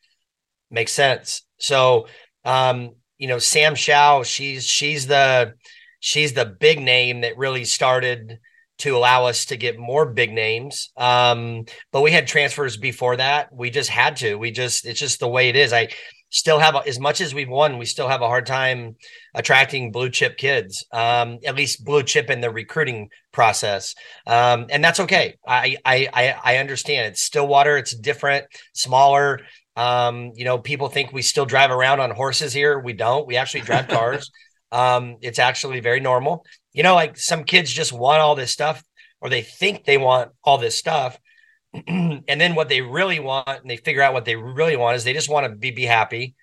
makes 0.72 0.92
sense. 0.92 1.46
So 1.60 2.08
um, 2.46 2.96
you 3.24 3.30
know, 3.30 3.39
Sam 3.39 3.74
Show, 3.74 4.24
she's 4.25 4.65
she's 4.65 5.08
the 5.08 5.53
she's 6.01 6.34
the 6.34 6.44
big 6.44 6.82
name 6.82 7.22
that 7.22 7.38
really 7.38 7.63
started 7.63 8.39
to 8.80 8.98
allow 8.98 9.27
us 9.27 9.46
to 9.46 9.56
get 9.56 9.80
more 9.80 10.06
big 10.06 10.34
names. 10.34 10.92
Um, 10.98 11.63
but 11.94 12.01
we 12.01 12.12
had 12.12 12.27
transfers 12.27 12.75
before 12.75 13.15
that. 13.15 13.48
We 13.56 13.70
just 13.70 13.89
had 13.89 14.18
to. 14.18 14.36
We 14.36 14.51
just 14.51 14.86
it's 14.86 15.00
just 15.00 15.22
the 15.22 15.30
way 15.30 15.48
it 15.48 15.56
is. 15.56 15.72
I 15.72 15.88
still 16.32 16.60
have 16.60 16.75
as 16.86 17.00
much 17.00 17.22
as 17.22 17.34
we've 17.34 17.48
won, 17.48 17.77
we 17.77 17.86
still 17.86 18.10
have 18.10 18.22
a 18.22 18.27
hard 18.27 18.46
time 18.46 18.98
attracting 19.34 19.94
blue 19.94 20.10
chip 20.10 20.36
kids. 20.36 20.86
Um, 20.92 21.39
at 21.46 21.56
least 21.56 21.86
blue 21.86 22.03
chip 22.03 22.30
in 22.30 22.42
the 22.42 22.51
recruiting 22.51 23.08
process, 23.32 23.96
um, 24.27 24.65
and 24.70 24.84
that's 24.84 25.00
okay. 25.00 25.38
I 25.48 25.77
I 25.86 26.36
I 26.44 26.58
understand. 26.58 27.08
It's 27.08 27.22
Stillwater. 27.22 27.77
It's 27.77 27.96
different, 27.96 28.48
smaller. 28.74 29.39
Um, 29.75 30.32
you 30.36 30.46
know, 30.46 30.60
people 30.60 30.89
think 30.89 31.12
we 31.12 31.22
still 31.22 31.46
drive 31.46 31.72
around 31.72 32.00
on 32.00 32.12
horses 32.12 32.53
here. 32.53 32.80
We 32.80 32.94
don't. 32.94 33.27
We 33.27 33.38
actually 33.38 33.62
drive 33.62 33.88
cars. 33.88 34.32
um, 34.72 35.18
it's 35.22 35.39
actually 35.39 35.80
very 35.80 36.00
normal. 36.00 36.46
You 36.74 36.84
know, 36.84 36.96
like 36.96 37.18
some 37.18 37.44
kids 37.44 37.72
just 37.72 37.94
want 37.94 38.22
all 38.22 38.36
this 38.36 38.51
stuff 38.51 38.84
or 39.22 39.30
they 39.30 39.42
think 39.42 39.86
they 39.86 39.98
want 39.98 40.32
all 40.44 40.58
this 40.58 40.75
stuff. 40.75 41.18
and 41.88 42.24
then 42.27 42.56
what 42.56 42.70
they 42.70 42.82
really 42.82 43.20
want, 43.20 43.48
and 43.48 43.70
they 43.70 43.77
figure 43.77 44.01
out 44.01 44.13
what 44.13 44.25
they 44.25 44.36
really 44.36 44.75
want 44.75 44.96
is 44.96 45.03
they 45.03 45.13
just 45.13 45.30
want 45.30 45.48
to 45.48 45.56
be, 45.56 45.72
be 45.72 45.86
happy. 45.86 46.36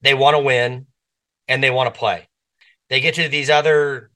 They 0.00 0.14
want 0.14 0.34
to 0.34 0.42
win 0.42 0.86
and 1.46 1.62
they 1.62 1.70
want 1.70 1.92
to 1.92 1.98
play. 1.98 2.26
They 2.88 3.00
get 3.00 3.14
to 3.14 3.28
these 3.28 3.50
other 3.50 4.10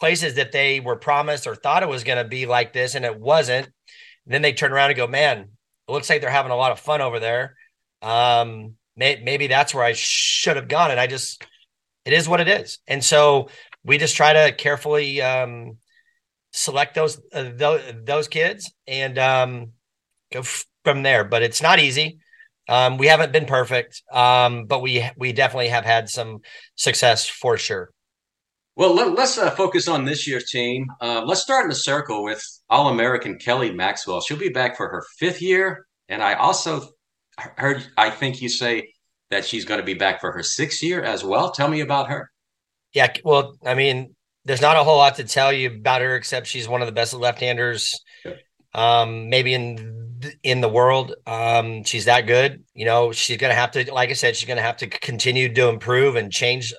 places 0.00 0.34
that 0.34 0.52
they 0.52 0.80
were 0.80 0.96
promised 0.96 1.46
or 1.46 1.54
thought 1.54 1.82
it 1.82 1.88
was 1.88 2.04
going 2.04 2.18
to 2.18 2.28
be 2.28 2.46
like 2.46 2.72
this 2.72 2.94
and 2.94 3.04
it 3.04 3.18
wasn't. 3.18 3.68
then 4.26 4.42
they 4.42 4.52
turn 4.52 4.72
around 4.72 4.90
and 4.90 4.96
go, 4.96 5.06
man, 5.06 5.38
it 5.88 5.92
looks 5.92 6.10
like 6.10 6.20
they're 6.20 6.30
having 6.30 6.52
a 6.52 6.56
lot 6.56 6.72
of 6.72 6.80
fun 6.80 7.00
over 7.00 7.20
there. 7.20 7.54
Um, 8.02 8.74
may, 8.96 9.20
maybe 9.22 9.46
that's 9.46 9.74
where 9.74 9.84
I 9.84 9.92
should 9.92 10.56
have 10.56 10.68
gone. 10.68 10.90
And 10.90 11.00
I 11.00 11.06
just, 11.06 11.44
it 12.04 12.12
is 12.12 12.28
what 12.28 12.40
it 12.40 12.48
is. 12.48 12.78
And 12.86 13.04
so 13.04 13.48
we 13.84 13.98
just 13.98 14.16
try 14.16 14.32
to 14.32 14.52
carefully 14.52 15.22
um, 15.22 15.78
select 16.52 16.94
those, 16.94 17.20
uh, 17.32 17.50
those, 17.54 17.82
those 18.04 18.28
kids 18.28 18.72
and 18.86 19.18
um, 19.18 19.72
go 20.32 20.40
f- 20.40 20.66
from 20.84 21.02
there. 21.02 21.24
But 21.24 21.42
it's 21.42 21.62
not 21.62 21.78
easy. 21.78 22.18
Um, 22.68 22.98
we 22.98 23.06
haven't 23.06 23.32
been 23.32 23.46
perfect, 23.46 24.02
um, 24.12 24.66
but 24.66 24.82
we 24.82 25.08
we 25.16 25.32
definitely 25.32 25.68
have 25.68 25.84
had 25.84 26.08
some 26.08 26.40
success 26.74 27.26
for 27.28 27.56
sure. 27.56 27.90
Well, 28.74 28.94
let, 28.94 29.18
us 29.18 29.38
uh, 29.38 29.50
focus 29.52 29.88
on 29.88 30.04
this 30.04 30.26
year's 30.26 30.50
team. 30.50 30.86
Uh, 31.00 31.22
let's 31.24 31.40
start 31.40 31.64
in 31.64 31.70
the 31.70 31.76
circle 31.76 32.22
with 32.24 32.42
All 32.68 32.88
American 32.88 33.38
Kelly 33.38 33.72
Maxwell. 33.72 34.20
She'll 34.20 34.36
be 34.36 34.50
back 34.50 34.76
for 34.76 34.88
her 34.88 35.02
fifth 35.18 35.40
year, 35.40 35.86
and 36.08 36.22
I 36.22 36.34
also 36.34 36.88
heard. 37.38 37.86
I 37.96 38.10
think 38.10 38.40
you 38.40 38.48
say 38.48 38.92
that 39.30 39.44
she's 39.44 39.64
going 39.64 39.80
to 39.80 39.86
be 39.86 39.94
back 39.94 40.20
for 40.20 40.32
her 40.32 40.42
sixth 40.42 40.82
year 40.82 41.02
as 41.02 41.24
well. 41.24 41.50
Tell 41.50 41.68
me 41.68 41.80
about 41.80 42.08
her. 42.08 42.30
Yeah, 42.92 43.12
well, 43.24 43.56
I 43.64 43.74
mean, 43.74 44.14
there's 44.44 44.60
not 44.62 44.76
a 44.76 44.84
whole 44.84 44.96
lot 44.96 45.16
to 45.16 45.24
tell 45.24 45.52
you 45.52 45.70
about 45.70 46.00
her 46.00 46.16
except 46.16 46.46
she's 46.46 46.68
one 46.68 46.80
of 46.80 46.86
the 46.86 46.92
best 46.92 47.12
left-handers, 47.12 48.00
um, 48.74 49.28
maybe 49.28 49.54
in 49.54 50.06
in 50.42 50.60
the 50.60 50.68
world. 50.68 51.14
Um, 51.26 51.84
she's 51.84 52.06
that 52.06 52.22
good. 52.26 52.64
You 52.72 52.86
know, 52.86 53.12
she's 53.12 53.36
gonna 53.36 53.54
have 53.54 53.72
to, 53.72 53.92
like 53.92 54.10
I 54.10 54.14
said, 54.14 54.36
she's 54.36 54.48
gonna 54.48 54.62
have 54.62 54.78
to 54.78 54.86
continue 54.86 55.52
to 55.52 55.68
improve 55.68 56.16
and 56.16 56.32
change, 56.32 56.72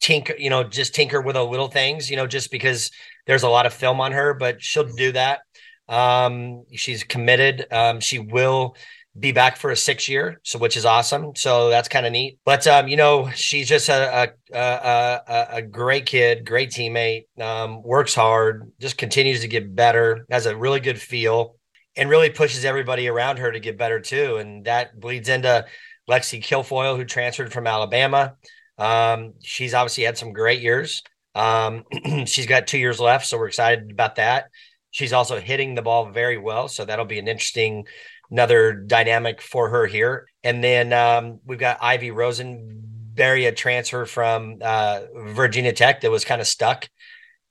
tinker. 0.00 0.34
You 0.36 0.50
know, 0.50 0.64
just 0.64 0.94
tinker 0.94 1.20
with 1.20 1.34
the 1.34 1.44
little 1.44 1.68
things. 1.68 2.10
You 2.10 2.16
know, 2.16 2.26
just 2.26 2.50
because 2.50 2.90
there's 3.26 3.44
a 3.44 3.48
lot 3.48 3.66
of 3.66 3.74
film 3.74 4.00
on 4.00 4.12
her, 4.12 4.34
but 4.34 4.62
she'll 4.62 4.84
do 4.84 5.12
that. 5.12 5.40
Um, 5.88 6.64
she's 6.74 7.04
committed. 7.04 7.66
Um, 7.70 8.00
she 8.00 8.18
will 8.18 8.74
be 9.18 9.32
back 9.32 9.56
for 9.56 9.70
a 9.70 9.76
six 9.76 10.08
year, 10.08 10.40
so 10.42 10.58
which 10.58 10.76
is 10.76 10.86
awesome. 10.86 11.36
So 11.36 11.68
that's 11.68 11.88
kind 11.88 12.06
of 12.06 12.12
neat. 12.12 12.38
But 12.44 12.66
um, 12.66 12.88
you 12.88 12.96
know, 12.96 13.30
she's 13.30 13.68
just 13.68 13.88
a 13.88 14.32
a, 14.52 14.58
a, 14.58 15.46
a 15.56 15.62
great 15.62 16.06
kid, 16.06 16.46
great 16.46 16.70
teammate. 16.70 17.26
Um, 17.40 17.82
works 17.82 18.14
hard, 18.14 18.72
just 18.80 18.96
continues 18.96 19.40
to 19.42 19.48
get 19.48 19.74
better. 19.74 20.26
Has 20.30 20.46
a 20.46 20.56
really 20.56 20.80
good 20.80 21.00
feel, 21.00 21.56
and 21.96 22.08
really 22.08 22.30
pushes 22.30 22.64
everybody 22.64 23.08
around 23.08 23.38
her 23.38 23.52
to 23.52 23.60
get 23.60 23.76
better 23.76 24.00
too. 24.00 24.36
And 24.36 24.64
that 24.64 24.98
bleeds 24.98 25.28
into 25.28 25.66
Lexi 26.08 26.42
Kilfoyle, 26.42 26.96
who 26.96 27.04
transferred 27.04 27.52
from 27.52 27.66
Alabama. 27.66 28.36
Um, 28.78 29.34
she's 29.42 29.74
obviously 29.74 30.04
had 30.04 30.16
some 30.16 30.32
great 30.32 30.62
years. 30.62 31.02
Um, 31.34 31.84
she's 32.26 32.46
got 32.46 32.66
two 32.66 32.78
years 32.78 32.98
left, 32.98 33.26
so 33.26 33.38
we're 33.38 33.48
excited 33.48 33.90
about 33.90 34.16
that. 34.16 34.46
She's 34.90 35.12
also 35.12 35.40
hitting 35.40 35.74
the 35.74 35.82
ball 35.82 36.10
very 36.10 36.36
well, 36.36 36.68
so 36.68 36.84
that'll 36.84 37.04
be 37.04 37.18
an 37.18 37.28
interesting 37.28 37.84
another 38.32 38.72
dynamic 38.72 39.42
for 39.42 39.68
her 39.68 39.86
here. 39.86 40.26
And 40.42 40.64
then 40.64 40.92
um, 40.92 41.40
we've 41.44 41.58
got 41.58 41.78
Ivy 41.82 42.10
Rosenberry, 42.10 43.46
a 43.46 43.52
transfer 43.52 44.06
from 44.06 44.58
uh, 44.62 45.02
Virginia 45.14 45.72
Tech 45.72 46.00
that 46.00 46.10
was 46.10 46.24
kind 46.24 46.40
of 46.40 46.46
stuck 46.46 46.88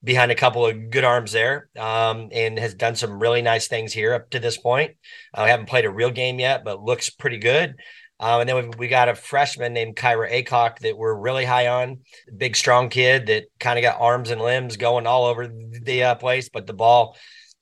behind 0.04 0.32
a 0.32 0.36
couple 0.36 0.66
of 0.66 0.90
good 0.90 1.04
arms 1.04 1.32
there 1.32 1.70
um, 1.78 2.30
and 2.32 2.58
has 2.58 2.74
done 2.74 2.96
some 2.96 3.20
really 3.20 3.44
nice 3.44 3.68
things 3.68 3.94
here 3.94 4.16
up 4.16 4.32
to 4.32 4.40
this 4.40 4.58
point. 4.58 4.96
I 5.34 5.44
uh, 5.44 5.46
haven't 5.46 5.70
played 5.70 5.86
a 5.86 5.92
real 5.92 6.10
game 6.10 6.40
yet, 6.40 6.64
but 6.66 6.84
looks 6.84 7.12
pretty 7.12 7.38
good. 7.38 7.76
Uh, 8.20 8.40
and 8.40 8.50
then 8.50 8.56
we, 8.56 8.78
we 8.80 8.88
got 8.88 9.10
a 9.10 9.16
freshman 9.16 9.74
named 9.74 9.96
Kyra 9.96 10.32
Aycock 10.32 10.80
that 10.80 10.98
we're 10.98 11.14
really 11.14 11.46
high 11.46 11.68
on. 11.68 12.00
Big, 12.36 12.56
strong 12.56 12.90
kid 12.90 13.28
that 13.28 13.46
kind 13.60 13.78
of 13.78 13.84
got 13.84 14.02
arms 14.02 14.32
and 14.32 14.42
limbs 14.42 14.78
going 14.78 15.06
all 15.06 15.26
over 15.26 15.48
the 15.48 16.04
uh, 16.04 16.16
place, 16.16 16.50
but 16.50 16.66
the 16.66 16.74
ball 16.74 17.16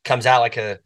comes 0.06 0.26
out 0.26 0.42
like 0.42 0.58
a 0.58 0.80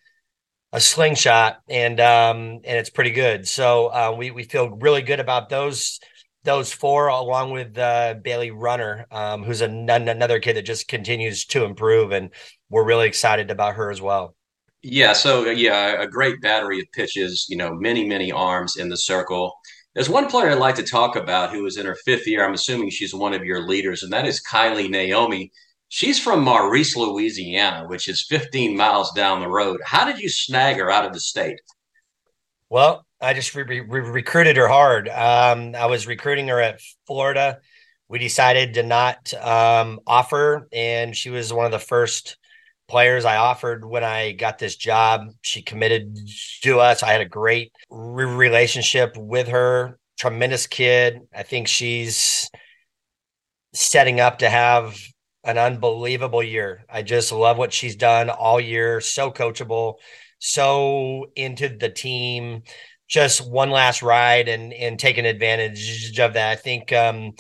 a 0.73 0.81
slingshot, 0.81 1.59
and 1.69 1.99
um, 1.99 2.37
and 2.65 2.77
it's 2.77 2.89
pretty 2.89 3.11
good. 3.11 3.47
So 3.47 3.87
uh, 3.87 4.15
we 4.17 4.31
we 4.31 4.43
feel 4.43 4.69
really 4.71 5.03
good 5.03 5.19
about 5.19 5.47
those 5.49 5.99
those 6.43 6.73
four, 6.73 7.07
along 7.07 7.51
with 7.51 7.77
uh, 7.77 8.15
Bailey 8.21 8.51
Runner, 8.51 9.05
um, 9.11 9.43
who's 9.43 9.61
an, 9.61 9.89
another 9.89 10.39
kid 10.39 10.57
that 10.57 10.65
just 10.65 10.89
continues 10.89 11.45
to 11.45 11.63
improve, 11.63 12.11
and 12.11 12.31
we're 12.69 12.83
really 12.83 13.07
excited 13.07 13.51
about 13.51 13.75
her 13.75 13.91
as 13.91 14.01
well. 14.01 14.35
Yeah, 14.81 15.13
so 15.13 15.45
yeah, 15.45 16.01
a 16.01 16.07
great 16.07 16.41
battery 16.41 16.79
of 16.79 16.87
pitches. 16.91 17.45
You 17.49 17.57
know, 17.57 17.75
many 17.75 18.05
many 18.05 18.31
arms 18.31 18.75
in 18.75 18.89
the 18.89 18.97
circle. 18.97 19.53
There's 19.93 20.09
one 20.09 20.27
player 20.27 20.49
I'd 20.49 20.57
like 20.57 20.75
to 20.75 20.83
talk 20.83 21.15
about 21.15 21.51
who 21.51 21.67
is 21.67 21.77
in 21.77 21.85
her 21.85 21.95
fifth 22.03 22.25
year. 22.25 22.43
I'm 22.43 22.55
assuming 22.55 22.89
she's 22.89 23.13
one 23.13 23.35
of 23.35 23.45
your 23.45 23.61
leaders, 23.61 24.01
and 24.01 24.11
that 24.11 24.25
is 24.25 24.41
Kiley 24.41 24.89
Naomi. 24.89 25.51
She's 25.93 26.19
from 26.19 26.43
Maurice, 26.43 26.95
Louisiana, 26.95 27.85
which 27.87 28.09
is 28.09 28.25
15 28.27 28.75
miles 28.75 29.11
down 29.11 29.41
the 29.41 29.47
road. 29.47 29.79
How 29.85 30.05
did 30.05 30.17
you 30.17 30.27
snag 30.27 30.77
her 30.77 30.89
out 30.89 31.05
of 31.05 31.13
the 31.13 31.19
state? 31.19 31.61
Well, 32.67 33.05
I 33.21 33.35
just 33.35 33.53
re- 33.53 33.63
re- 33.63 33.81
recruited 33.81 34.57
her 34.57 34.67
hard. 34.67 35.07
Um, 35.07 35.75
I 35.75 35.85
was 35.85 36.07
recruiting 36.07 36.47
her 36.47 36.59
at 36.59 36.81
Florida. 37.05 37.59
We 38.07 38.17
decided 38.17 38.73
to 38.73 38.81
not 38.81 39.35
um, 39.35 39.99
offer, 40.07 40.67
and 40.73 41.15
she 41.15 41.29
was 41.29 41.53
one 41.53 41.67
of 41.67 41.71
the 41.71 41.77
first 41.77 42.37
players 42.87 43.23
I 43.23 43.35
offered 43.35 43.85
when 43.85 44.03
I 44.03 44.31
got 44.31 44.57
this 44.57 44.75
job. 44.75 45.27
She 45.43 45.61
committed 45.61 46.17
to 46.63 46.79
us. 46.79 47.03
I 47.03 47.11
had 47.11 47.21
a 47.21 47.25
great 47.25 47.71
re- 47.91 48.25
relationship 48.25 49.15
with 49.15 49.49
her. 49.49 49.99
Tremendous 50.17 50.65
kid. 50.65 51.19
I 51.35 51.43
think 51.43 51.67
she's 51.67 52.49
setting 53.75 54.19
up 54.19 54.39
to 54.39 54.49
have 54.49 54.97
an 55.43 55.57
unbelievable 55.57 56.43
year. 56.43 56.85
I 56.89 57.01
just 57.01 57.31
love 57.31 57.57
what 57.57 57.73
she's 57.73 57.95
done 57.95 58.29
all 58.29 58.59
year. 58.59 59.01
So 59.01 59.31
coachable, 59.31 59.95
so 60.39 61.27
into 61.35 61.69
the 61.69 61.89
team. 61.89 62.63
Just 63.07 63.47
one 63.47 63.69
last 63.69 64.01
ride 64.01 64.47
and 64.47 64.73
and 64.73 64.97
taking 64.99 65.25
advantage 65.25 66.17
of 66.19 66.33
that. 66.33 66.51
I 66.51 66.55
think 66.55 66.91
um, 66.93 67.33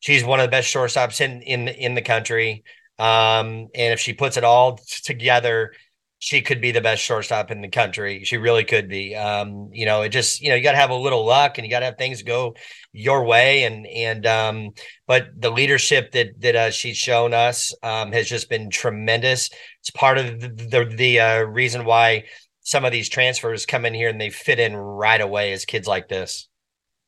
she's 0.00 0.24
one 0.24 0.40
of 0.40 0.44
the 0.44 0.50
best 0.50 0.72
shortstops 0.72 1.20
in 1.20 1.42
in 1.42 1.68
in 1.68 1.94
the 1.94 2.02
country. 2.02 2.64
Um, 2.98 3.68
and 3.74 3.92
if 3.94 4.00
she 4.00 4.12
puts 4.12 4.36
it 4.36 4.44
all 4.44 4.78
together, 5.04 5.72
she 6.20 6.42
could 6.42 6.60
be 6.60 6.70
the 6.70 6.82
best 6.82 7.02
shortstop 7.02 7.50
in 7.50 7.62
the 7.62 7.68
country. 7.68 8.24
She 8.24 8.36
really 8.36 8.62
could 8.62 8.88
be. 8.88 9.16
Um, 9.16 9.70
you 9.72 9.86
know, 9.86 10.02
it 10.02 10.10
just 10.10 10.42
you 10.42 10.50
know 10.50 10.54
you 10.54 10.62
got 10.62 10.72
to 10.72 10.78
have 10.78 10.90
a 10.90 10.94
little 10.94 11.24
luck 11.24 11.56
and 11.56 11.66
you 11.66 11.70
got 11.70 11.80
to 11.80 11.86
have 11.86 11.96
things 11.96 12.22
go 12.22 12.54
your 12.92 13.24
way. 13.24 13.64
And 13.64 13.86
and 13.86 14.26
um, 14.26 14.70
but 15.06 15.28
the 15.36 15.50
leadership 15.50 16.12
that 16.12 16.38
that 16.40 16.54
uh, 16.54 16.70
she's 16.70 16.98
shown 16.98 17.32
us 17.32 17.74
um, 17.82 18.12
has 18.12 18.28
just 18.28 18.50
been 18.50 18.68
tremendous. 18.68 19.48
It's 19.80 19.90
part 19.90 20.18
of 20.18 20.40
the 20.40 20.48
the, 20.48 20.94
the 20.94 21.20
uh, 21.20 21.40
reason 21.40 21.86
why 21.86 22.24
some 22.60 22.84
of 22.84 22.92
these 22.92 23.08
transfers 23.08 23.64
come 23.64 23.86
in 23.86 23.94
here 23.94 24.10
and 24.10 24.20
they 24.20 24.28
fit 24.28 24.60
in 24.60 24.76
right 24.76 25.22
away 25.22 25.52
as 25.52 25.64
kids 25.64 25.88
like 25.88 26.08
this. 26.08 26.48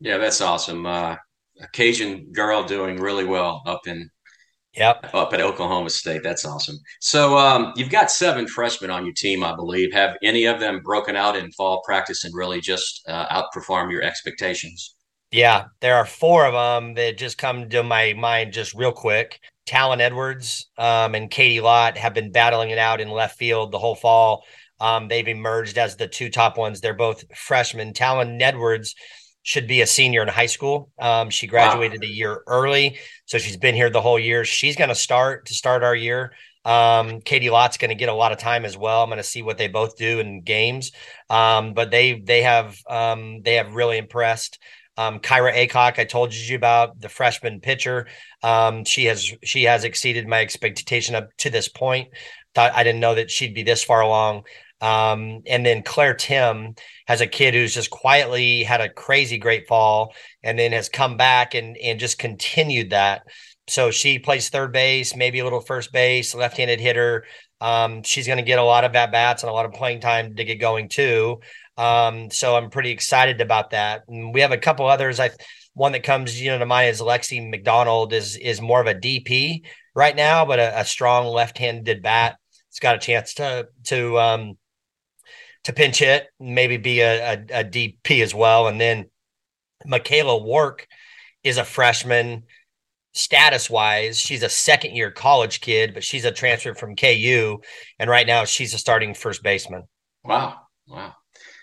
Yeah, 0.01 0.17
that's 0.17 0.41
awesome. 0.41 0.87
Uh, 0.87 1.17
Cajun 1.75 2.33
girl 2.33 2.65
doing 2.65 2.97
really 2.97 3.27
well 3.27 3.63
up 3.67 3.87
in 3.87 4.11
Yep. 4.75 5.15
Up 5.15 5.35
at 5.35 5.41
Oklahoma 5.41 5.91
State. 5.91 6.23
That's 6.23 6.47
awesome. 6.47 6.79
So 7.01 7.37
um, 7.37 7.73
you've 7.77 7.91
got 7.91 8.11
seven 8.11 8.47
freshmen 8.47 8.91
on 8.91 9.05
your 9.05 9.15
team, 9.15 9.45
I 9.45 9.55
believe. 9.55 9.93
Have 9.93 10.17
any 10.23 10.47
of 10.47 10.61
them 10.61 10.81
broken 10.83 11.15
out 11.15 11.37
in 11.37 11.53
fall 11.53 11.83
practice 11.85 12.25
and 12.25 12.35
really 12.35 12.61
just 12.61 13.03
uh, 13.07 13.27
outperform 13.29 13.91
your 13.91 14.03
expectations? 14.03 14.95
Yeah, 15.31 15.65
there 15.81 15.97
are 15.97 16.07
four 16.07 16.47
of 16.47 16.53
them 16.53 16.95
that 16.95 17.19
just 17.19 17.39
come 17.39 17.69
to 17.71 17.83
my 17.83 18.15
mind 18.15 18.53
just 18.53 18.75
real 18.75 18.93
quick. 18.93 19.41
Talon 19.67 20.01
Edwards 20.01 20.71
um, 20.79 21.15
and 21.15 21.31
Katie 21.31 21.61
Lott 21.61 21.97
have 21.97 22.15
been 22.15 22.33
battling 22.33 22.71
it 22.71 22.79
out 22.79 23.01
in 23.01 23.09
left 23.09 23.39
field 23.39 23.73
the 23.73 23.79
whole 23.79 23.95
fall. 23.95 24.45
Um, 24.81 25.09
they've 25.09 25.29
emerged 25.29 25.79
as 25.79 25.97
the 25.97 26.09
two 26.09 26.29
top 26.29 26.59
ones. 26.59 26.81
They're 26.81 26.95
both 26.95 27.25
freshmen. 27.37 27.93
Talon 27.93 28.41
Edwards 28.43 28.95
should 29.43 29.67
be 29.67 29.81
a 29.81 29.87
senior 29.87 30.23
in 30.23 30.29
high 30.29 30.47
school. 30.47 30.91
Um, 30.99 31.31
she 31.31 31.47
graduated 31.47 32.01
wow. 32.01 32.07
a 32.07 32.11
year 32.11 32.43
early, 32.47 32.99
so 33.27 33.39
she's 33.39 33.57
been 33.57 33.75
here 33.75 33.91
the 33.91 34.01
whole 34.01 34.19
year. 34.19 34.45
She's 34.45 34.77
going 34.77 34.89
to 34.89 34.95
start 34.95 35.47
to 35.47 35.55
start 35.55 35.83
our 35.83 35.95
year. 35.95 36.33
Um, 36.65 37.21
Katie 37.21 37.51
Lott's 37.51 37.77
going 37.77 37.89
to 37.91 37.97
get 37.97 38.09
a 38.09 38.15
lot 38.15 38.33
of 38.33 38.39
time 38.39 38.65
as 38.65 38.77
well. 38.77 39.03
I'm 39.03 39.09
going 39.09 39.17
to 39.17 39.25
see 39.25 39.43
what 39.43 39.59
they 39.59 39.67
both 39.67 39.97
do 39.97 40.21
in 40.21 40.43
games, 40.43 40.93
um, 41.29 41.75
but 41.75 41.91
they 41.91 42.21
they 42.21 42.43
have 42.43 42.79
um, 42.89 43.43
they 43.43 43.55
have 43.55 43.75
really 43.75 43.99
impressed. 43.99 44.59
Um, 44.97 45.21
Kyra 45.21 45.55
Aycock, 45.55 45.99
I 45.99 46.05
told 46.05 46.35
you 46.35 46.57
about 46.57 47.01
the 47.01 47.09
freshman 47.09 47.61
pitcher. 47.61 48.07
Um, 48.43 48.85
she 48.85 49.07
has 49.07 49.33
she 49.43 49.65
has 49.65 49.85
exceeded 49.85 50.29
my 50.29 50.41
expectation 50.41 51.15
up 51.15 51.31
to 51.39 51.51
this 51.51 51.69
point. 51.69 52.09
Thought 52.55 52.75
I 52.75 52.83
didn't 52.85 53.01
know 53.01 53.15
that 53.15 53.31
she'd 53.31 53.55
be 53.55 53.63
this 53.63 53.83
far 53.83 54.03
along. 54.03 54.45
Um, 54.83 55.43
and 55.47 55.65
then 55.65 55.83
Claire 55.85 56.15
Tim 56.15 56.75
has 57.07 57.21
a 57.21 57.27
kid 57.27 57.55
who's 57.55 57.73
just 57.73 57.91
quietly 57.91 58.65
had 58.65 58.81
a 58.81 58.89
crazy 58.89 59.39
great 59.39 59.69
fall 59.69 60.13
and 60.43 60.59
then 60.59 60.73
has 60.73 60.89
come 60.89 61.17
back 61.17 61.55
and 61.55 61.77
and 61.79 62.01
just 62.01 62.19
continued 62.19 62.91
that. 62.91 63.23
So 63.69 63.91
she 63.93 64.19
plays 64.19 64.49
third 64.51 64.73
base, 64.73 65.15
maybe 65.15 65.39
a 65.39 65.45
little 65.45 65.61
first 65.61 65.93
base, 65.93 66.35
left-handed 66.35 66.81
hitter. 66.81 67.25
Um, 67.61 68.03
she's 68.03 68.27
going 68.27 68.39
to 68.39 68.43
get 68.43 68.59
a 68.59 68.65
lot 68.65 68.83
of 68.83 68.95
at 68.97 69.13
bats 69.13 69.45
and 69.45 69.51
a 69.51 69.53
lot 69.53 69.67
of 69.67 69.73
playing 69.73 70.01
time 70.01 70.35
to 70.35 70.45
get 70.45 70.57
going 70.57 70.89
too. 70.89 71.41
Um, 71.77 72.31
so 72.31 72.57
I'm 72.57 72.71
pretty 72.71 72.91
excited 72.91 73.41
about 73.41 73.71
that. 73.71 74.03
And 74.09 74.35
we 74.35 74.41
have 74.41 74.53
a 74.53 74.59
couple 74.59 74.87
others. 74.87 75.21
I 75.21 75.31
one 75.75 75.93
that 75.93 76.03
comes 76.03 76.41
you 76.41 76.51
know 76.51 76.59
to 76.59 76.67
mind 76.67 76.91
is 76.91 77.01
Lexi 77.01 77.49
McDonald 77.49 78.13
is 78.13 78.37
is 78.37 78.61
more 78.61 78.81
of 78.81 78.87
a 78.87 78.95
DP 78.95 79.63
right 79.95 80.15
now, 80.15 80.45
but 80.45 80.59
a, 80.59 80.81
a 80.81 80.85
strong 80.85 81.27
left-handed 81.27 82.03
bat. 82.03 82.37
It's 82.69 82.81
got 82.81 82.97
a 82.97 82.99
chance 82.99 83.35
to 83.35 83.69
to 83.85 84.19
um, 84.19 84.59
to 85.65 85.73
pinch 85.73 85.99
hit, 85.99 86.27
maybe 86.41 86.77
be 86.77 87.01
a, 87.01 87.33
a, 87.33 87.61
a 87.61 87.65
DP 87.65 88.23
as 88.23 88.35
well. 88.35 88.67
And 88.67 88.81
then 88.81 89.07
Michaela 89.87 90.43
Wark 90.43 90.87
is 91.43 91.59
a 91.59 91.65
freshman 91.65 92.45
status 93.15 93.69
wise, 93.69 94.19
she's 94.19 94.43
a 94.43 94.49
second 94.49 94.97
year 94.97 95.11
college 95.11 95.61
kid, 95.61 95.95
but 95.95 96.05
she's 96.05 96.25
a 96.25 96.33
transfer 96.33 96.75
from 96.75 96.97
KU. 96.97 97.59
And 97.99 98.11
right 98.11 98.27
now 98.27 98.45
she's 98.45 98.75
a 98.75 98.79
starting 98.79 99.15
first 99.15 99.43
baseman. 99.43 99.85
Wow. 100.25 100.61
Wow. 100.87 101.15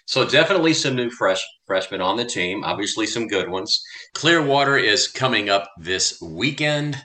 So 0.09 0.27
definitely 0.27 0.73
some 0.73 0.95
new 0.95 1.11
fresh 1.11 1.39
freshmen 1.67 2.01
on 2.01 2.17
the 2.17 2.25
team, 2.25 2.63
obviously 2.63 3.05
some 3.05 3.27
good 3.27 3.47
ones. 3.47 3.79
Clearwater 4.15 4.75
is 4.75 5.07
coming 5.07 5.51
up 5.51 5.69
this 5.77 6.19
weekend. 6.19 6.97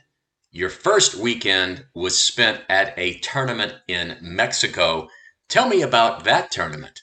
Your 0.52 0.70
first 0.70 1.14
weekend 1.14 1.84
was 1.94 2.18
spent 2.18 2.62
at 2.70 2.98
a 2.98 3.18
tournament 3.18 3.74
in 3.88 4.16
Mexico. 4.22 5.08
Tell 5.50 5.68
me 5.68 5.82
about 5.82 6.24
that 6.24 6.50
tournament. 6.50 7.02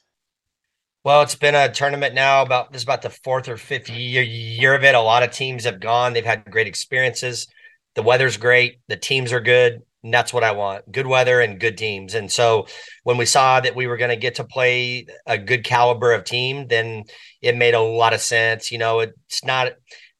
Well, 1.03 1.21
it's 1.21 1.35
been 1.35 1.53
a 1.53 1.71
tournament 1.71 2.15
now 2.15 2.41
about 2.41 2.71
this 2.71 2.79
is 2.79 2.83
about 2.83 3.03
the 3.03 3.11
fourth 3.11 3.47
or 3.47 3.57
fifth 3.57 3.87
year 3.87 4.23
year 4.23 4.73
of 4.73 4.83
it. 4.83 4.95
A 4.95 5.01
lot 5.01 5.21
of 5.21 5.29
teams 5.29 5.65
have 5.65 5.79
gone. 5.79 6.13
They've 6.13 6.25
had 6.25 6.49
great 6.49 6.65
experiences. 6.65 7.45
The 7.93 8.01
weather's 8.01 8.37
great. 8.37 8.79
The 8.87 8.97
teams 8.97 9.31
are 9.31 9.39
good. 9.39 9.83
And 10.03 10.13
that's 10.13 10.33
what 10.33 10.43
I 10.43 10.51
want. 10.51 10.91
Good 10.91 11.05
weather 11.05 11.41
and 11.41 11.59
good 11.59 11.77
teams. 11.77 12.15
And 12.15 12.31
so 12.31 12.65
when 13.03 13.17
we 13.17 13.25
saw 13.25 13.59
that 13.59 13.75
we 13.75 13.85
were 13.85 13.97
going 13.97 14.09
to 14.09 14.15
get 14.15 14.35
to 14.35 14.43
play 14.43 15.05
a 15.27 15.37
good 15.37 15.63
caliber 15.63 16.11
of 16.11 16.23
team, 16.23 16.67
then 16.67 17.03
it 17.41 17.55
made 17.55 17.75
a 17.75 17.79
lot 17.79 18.13
of 18.13 18.21
sense. 18.21 18.71
You 18.71 18.79
know, 18.79 19.01
it's 19.01 19.43
not 19.45 19.73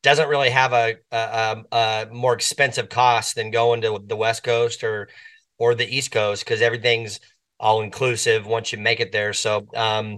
doesn't 0.04 0.30
really 0.30 0.50
have 0.50 0.74
a, 0.74 0.96
a, 1.12 1.64
a 1.72 2.08
more 2.12 2.34
expensive 2.34 2.90
cost 2.90 3.36
than 3.36 3.52
going 3.52 3.82
to 3.82 4.00
the 4.06 4.16
West 4.16 4.44
Coast 4.44 4.84
or 4.84 5.10
or 5.58 5.76
the 5.76 5.88
East 5.88 6.12
Coast 6.12 6.44
because 6.44 6.62
everything's 6.62 7.20
all 7.60 7.82
inclusive 7.82 8.48
once 8.48 8.72
you 8.72 8.80
make 8.80 9.00
it 9.00 9.12
there. 9.12 9.34
So 9.34 9.68
um, 9.76 10.18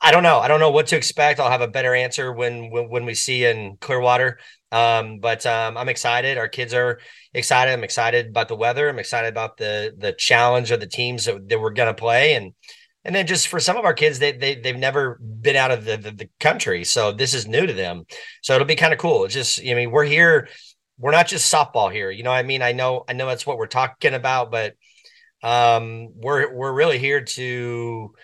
I 0.00 0.12
don't 0.12 0.22
know. 0.22 0.38
I 0.38 0.46
don't 0.46 0.60
know 0.60 0.70
what 0.70 0.86
to 0.88 0.96
expect. 0.96 1.40
I'll 1.40 1.50
have 1.50 1.60
a 1.60 1.68
better 1.68 1.94
answer 1.94 2.32
when 2.32 2.70
when, 2.70 2.88
when 2.88 3.04
we 3.04 3.14
see 3.14 3.44
in 3.44 3.76
Clearwater. 3.80 4.38
Um, 4.74 5.20
but 5.20 5.46
um, 5.46 5.76
I'm 5.76 5.88
excited. 5.88 6.36
Our 6.36 6.48
kids 6.48 6.74
are 6.74 6.98
excited. 7.32 7.72
I'm 7.72 7.84
excited 7.84 8.26
about 8.26 8.48
the 8.48 8.56
weather. 8.56 8.88
I'm 8.88 8.98
excited 8.98 9.28
about 9.28 9.56
the 9.56 9.94
the 9.96 10.12
challenge 10.12 10.72
of 10.72 10.80
the 10.80 10.88
teams 10.88 11.26
that, 11.26 11.48
that 11.48 11.60
we're 11.60 11.70
going 11.70 11.94
to 11.94 11.94
play, 11.94 12.34
and 12.34 12.52
and 13.04 13.14
then 13.14 13.26
just 13.26 13.46
for 13.48 13.60
some 13.60 13.76
of 13.76 13.84
our 13.84 13.94
kids, 13.94 14.18
they 14.18 14.32
they 14.32 14.56
they've 14.56 14.76
never 14.76 15.20
been 15.20 15.54
out 15.54 15.70
of 15.70 15.84
the, 15.84 15.96
the, 15.96 16.10
the 16.10 16.28
country, 16.40 16.82
so 16.82 17.12
this 17.12 17.34
is 17.34 17.46
new 17.46 17.66
to 17.66 17.72
them. 17.72 18.04
So 18.42 18.54
it'll 18.54 18.66
be 18.66 18.74
kind 18.74 18.92
of 18.92 18.98
cool. 18.98 19.24
It's 19.24 19.34
just, 19.34 19.60
I 19.60 19.74
mean, 19.74 19.92
we're 19.92 20.04
here. 20.04 20.48
We're 20.98 21.12
not 21.12 21.28
just 21.28 21.52
softball 21.52 21.92
here. 21.92 22.10
You 22.10 22.24
know, 22.24 22.32
I 22.32 22.42
mean, 22.42 22.62
I 22.62 22.72
know 22.72 23.04
I 23.08 23.12
know 23.12 23.26
that's 23.26 23.46
what 23.46 23.58
we're 23.58 23.66
talking 23.66 24.14
about, 24.14 24.50
but 24.50 24.74
um, 25.42 26.08
we're 26.16 26.52
we're 26.52 26.72
really 26.72 26.98
here 26.98 27.20
to 27.20 28.14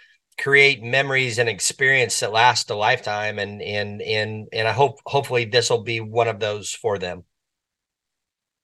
create 0.40 0.82
memories 0.82 1.38
and 1.38 1.48
experience 1.48 2.20
that 2.20 2.32
last 2.32 2.70
a 2.70 2.74
lifetime 2.74 3.38
and 3.38 3.60
and 3.62 4.02
and 4.02 4.48
and 4.52 4.66
I 4.66 4.72
hope 4.72 4.98
hopefully 5.06 5.44
this 5.44 5.70
will 5.70 5.82
be 5.82 6.00
one 6.00 6.28
of 6.28 6.40
those 6.40 6.72
for 6.72 6.98
them. 6.98 7.24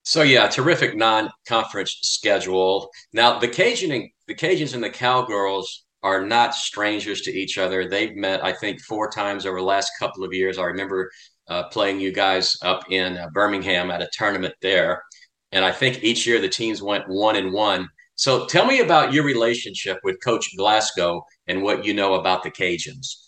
So 0.03 0.23
yeah, 0.23 0.49
terrific 0.49 0.97
non-conference 0.97 1.99
schedule. 2.03 2.91
Now 3.13 3.39
the 3.39 3.49
Cajun 3.49 3.93
and 3.93 4.09
the 4.29 4.35
Cajuns 4.35 4.75
and 4.75 4.83
the 4.83 4.91
Cowgirls 4.91 5.85
are 6.03 6.25
not 6.25 6.55
strangers 6.55 7.23
to 7.23 7.33
each 7.33 7.59
other. 7.59 7.89
They've 7.89 8.15
met, 8.15 8.45
I 8.45 8.53
think, 8.53 8.81
four 8.83 9.11
times 9.11 9.45
over 9.45 9.59
the 9.59 9.65
last 9.65 9.91
couple 9.99 10.23
of 10.25 10.33
years. 10.33 10.59
I 10.59 10.65
remember 10.65 11.11
uh, 11.49 11.65
playing 11.65 11.99
you 12.01 12.13
guys 12.13 12.57
up 12.63 12.85
in 12.91 13.19
uh, 13.19 13.29
Birmingham 13.33 13.91
at 13.91 14.03
a 14.03 14.09
tournament 14.13 14.55
there, 14.63 15.03
and 15.51 15.65
I 15.65 15.73
think 15.73 16.05
each 16.05 16.27
year 16.27 16.41
the 16.41 16.49
teams 16.49 16.83
went 16.83 17.09
one 17.09 17.35
and 17.35 17.53
one. 17.53 17.89
So 18.17 18.47
tell 18.47 18.67
me 18.67 18.81
about 18.81 19.13
your 19.13 19.25
relationship 19.25 19.99
with 20.03 20.23
Coach 20.25 20.57
Glasgow 20.57 21.25
and 21.47 21.63
what 21.63 21.85
you 21.85 21.95
know 21.95 22.15
about 22.15 22.43
the 22.43 22.51
Cajuns. 22.51 23.27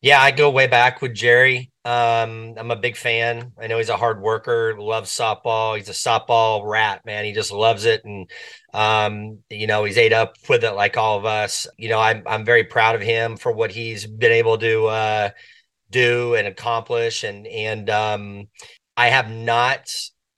Yeah, 0.00 0.20
I 0.20 0.32
go 0.32 0.50
way 0.50 0.66
back 0.66 1.00
with 1.00 1.14
Gerry. 1.14 1.70
Um, 1.84 2.54
I'm 2.56 2.72
a 2.72 2.76
big 2.76 2.96
fan. 2.96 3.52
I 3.60 3.68
know 3.68 3.78
he's 3.78 3.88
a 3.88 3.96
hard 3.96 4.20
worker, 4.20 4.76
loves 4.76 5.10
softball. 5.10 5.76
He's 5.76 5.88
a 5.88 5.92
softball 5.92 6.68
rat, 6.68 7.06
man. 7.06 7.24
He 7.24 7.32
just 7.32 7.52
loves 7.52 7.84
it. 7.84 8.04
And, 8.04 8.28
um, 8.74 9.38
you 9.48 9.68
know, 9.68 9.84
he's 9.84 9.98
ate 9.98 10.12
up 10.12 10.34
with 10.48 10.64
it 10.64 10.72
like 10.72 10.96
all 10.96 11.18
of 11.18 11.24
us. 11.24 11.68
You 11.78 11.88
know, 11.88 12.00
I'm, 12.00 12.24
I'm 12.26 12.44
very 12.44 12.64
proud 12.64 12.96
of 12.96 13.00
him 13.00 13.36
for 13.36 13.52
what 13.52 13.70
he's 13.70 14.04
been 14.04 14.32
able 14.32 14.58
to, 14.58 14.86
uh, 14.86 15.30
do 15.90 16.34
and 16.34 16.48
accomplish. 16.48 17.22
And, 17.22 17.46
and, 17.46 17.88
um, 17.88 18.48
I 18.96 19.08
have 19.08 19.30
not 19.30 19.88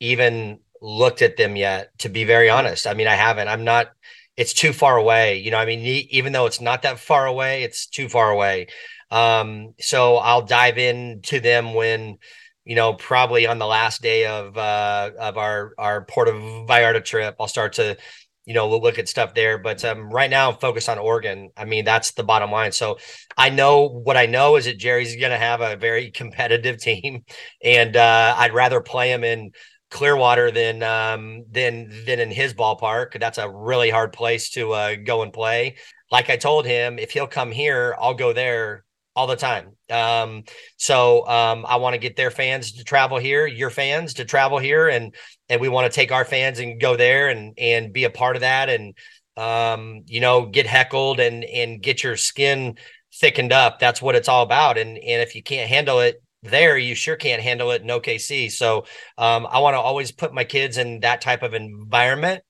even 0.00 0.61
looked 0.84 1.22
at 1.22 1.36
them 1.36 1.56
yet, 1.56 1.90
to 1.98 2.08
be 2.10 2.24
very 2.24 2.50
honest. 2.50 2.86
I 2.86 2.94
mean, 2.94 3.08
I 3.08 3.14
haven't. 3.14 3.48
I'm 3.48 3.64
not 3.64 3.88
it's 4.36 4.52
too 4.52 4.72
far 4.72 4.96
away. 4.96 5.38
You 5.38 5.50
know, 5.50 5.58
I 5.58 5.64
mean, 5.64 5.80
even 6.10 6.32
though 6.32 6.46
it's 6.46 6.60
not 6.60 6.82
that 6.82 6.98
far 6.98 7.26
away, 7.26 7.62
it's 7.62 7.86
too 7.86 8.08
far 8.08 8.30
away. 8.30 8.66
Um, 9.10 9.74
so 9.80 10.16
I'll 10.16 10.42
dive 10.42 10.78
into 10.78 11.40
them 11.40 11.74
when, 11.74 12.18
you 12.64 12.74
know, 12.74 12.94
probably 12.94 13.46
on 13.46 13.58
the 13.58 13.66
last 13.66 14.02
day 14.02 14.26
of 14.26 14.56
uh, 14.58 15.10
of 15.18 15.38
our 15.38 15.72
our 15.78 16.04
Puerto 16.04 16.32
Vallarta 16.32 17.04
trip, 17.04 17.36
I'll 17.38 17.46
start 17.46 17.74
to, 17.74 17.96
you 18.44 18.54
know, 18.54 18.68
look 18.68 18.98
at 18.98 19.08
stuff 19.08 19.34
there. 19.34 19.58
But 19.58 19.84
um, 19.84 20.10
right 20.10 20.30
now, 20.30 20.50
I'm 20.50 20.58
focused 20.58 20.88
on 20.88 20.98
Oregon. 20.98 21.50
I 21.56 21.64
mean, 21.64 21.84
that's 21.84 22.12
the 22.12 22.24
bottom 22.24 22.50
line. 22.50 22.72
So 22.72 22.98
I 23.36 23.50
know 23.50 23.88
what 23.88 24.16
I 24.16 24.26
know 24.26 24.56
is 24.56 24.64
that 24.64 24.78
Gerry's 24.78 25.14
going 25.16 25.30
to 25.30 25.38
have 25.38 25.60
a 25.60 25.76
very 25.76 26.10
competitive 26.10 26.78
team, 26.78 27.24
and 27.62 27.96
uh, 27.96 28.34
I'd 28.36 28.54
rather 28.54 28.80
play 28.80 29.12
him 29.12 29.22
in 29.22 29.52
Clearwater 29.94 30.50
than 30.50 30.83
um, 30.83 31.44
than 31.52 32.04
than 32.04 32.18
in 32.18 32.33
his 32.33 32.52
ballpark. 32.52 33.20
That's 33.20 33.38
a 33.38 33.48
really 33.48 33.90
hard 33.90 34.12
place 34.12 34.50
to 34.50 34.72
uh, 34.72 34.96
go 34.96 35.22
and 35.22 35.33
play. 35.33 35.76
Like 36.11 36.30
I 36.30 36.37
told 36.37 36.66
him, 36.66 36.98
if 36.98 37.12
he'll 37.12 37.28
come 37.28 37.52
here, 37.52 37.94
I'll 38.00 38.14
go 38.14 38.33
there 38.33 38.85
all 39.14 39.28
the 39.28 39.37
time. 39.37 39.76
Um, 39.88 40.42
so 40.76 41.24
um, 41.28 41.64
I 41.68 41.76
want 41.76 41.94
to 41.94 42.00
get 42.00 42.16
their 42.16 42.33
fans 42.33 42.72
to 42.72 42.83
travel 42.83 43.18
here, 43.18 43.46
your 43.46 43.70
fans 43.70 44.14
to 44.14 44.24
travel 44.24 44.59
here, 44.59 44.88
and 44.88 45.14
and 45.48 45.61
we 45.61 45.68
want 45.68 45.90
to 45.90 45.94
take 45.94 46.11
our 46.11 46.24
fans 46.24 46.59
and 46.59 46.80
go 46.80 46.96
there 46.96 47.28
and 47.28 47.54
and 47.57 47.92
be 47.92 48.02
a 48.02 48.11
part 48.11 48.35
of 48.35 48.40
that, 48.40 48.68
and 48.68 48.94
um, 49.37 50.02
you 50.07 50.20
know, 50.20 50.46
get 50.46 50.66
heckled 50.66 51.20
and 51.20 51.44
and 51.44 51.80
get 51.80 52.02
your 52.02 52.16
skin 52.16 52.78
thickened 53.14 53.52
up. 53.52 53.78
That's 53.78 54.02
what 54.02 54.16
it's 54.16 54.28
all 54.28 54.42
about. 54.42 54.76
And 54.76 54.98
and 54.98 55.22
if 55.22 55.37
you 55.37 55.42
can't 55.44 55.68
handle 55.68 56.00
it, 56.00 56.20
there 56.44 56.76
you 56.76 56.94
sure 56.94 57.16
can't 57.16 57.42
handle 57.42 57.70
it 57.70 57.83
in 57.83 57.88
OKC. 57.88 58.50
So 58.52 58.85
um, 59.18 59.46
I 59.50 59.61
want 59.61 59.74
to 59.74 59.80
always 59.80 60.12
put 60.12 60.35
my 60.35 60.44
kids 60.44 60.78
in 60.78 61.00
that 61.00 61.20
type 61.20 61.42
of 61.42 61.54
environment 61.54 62.42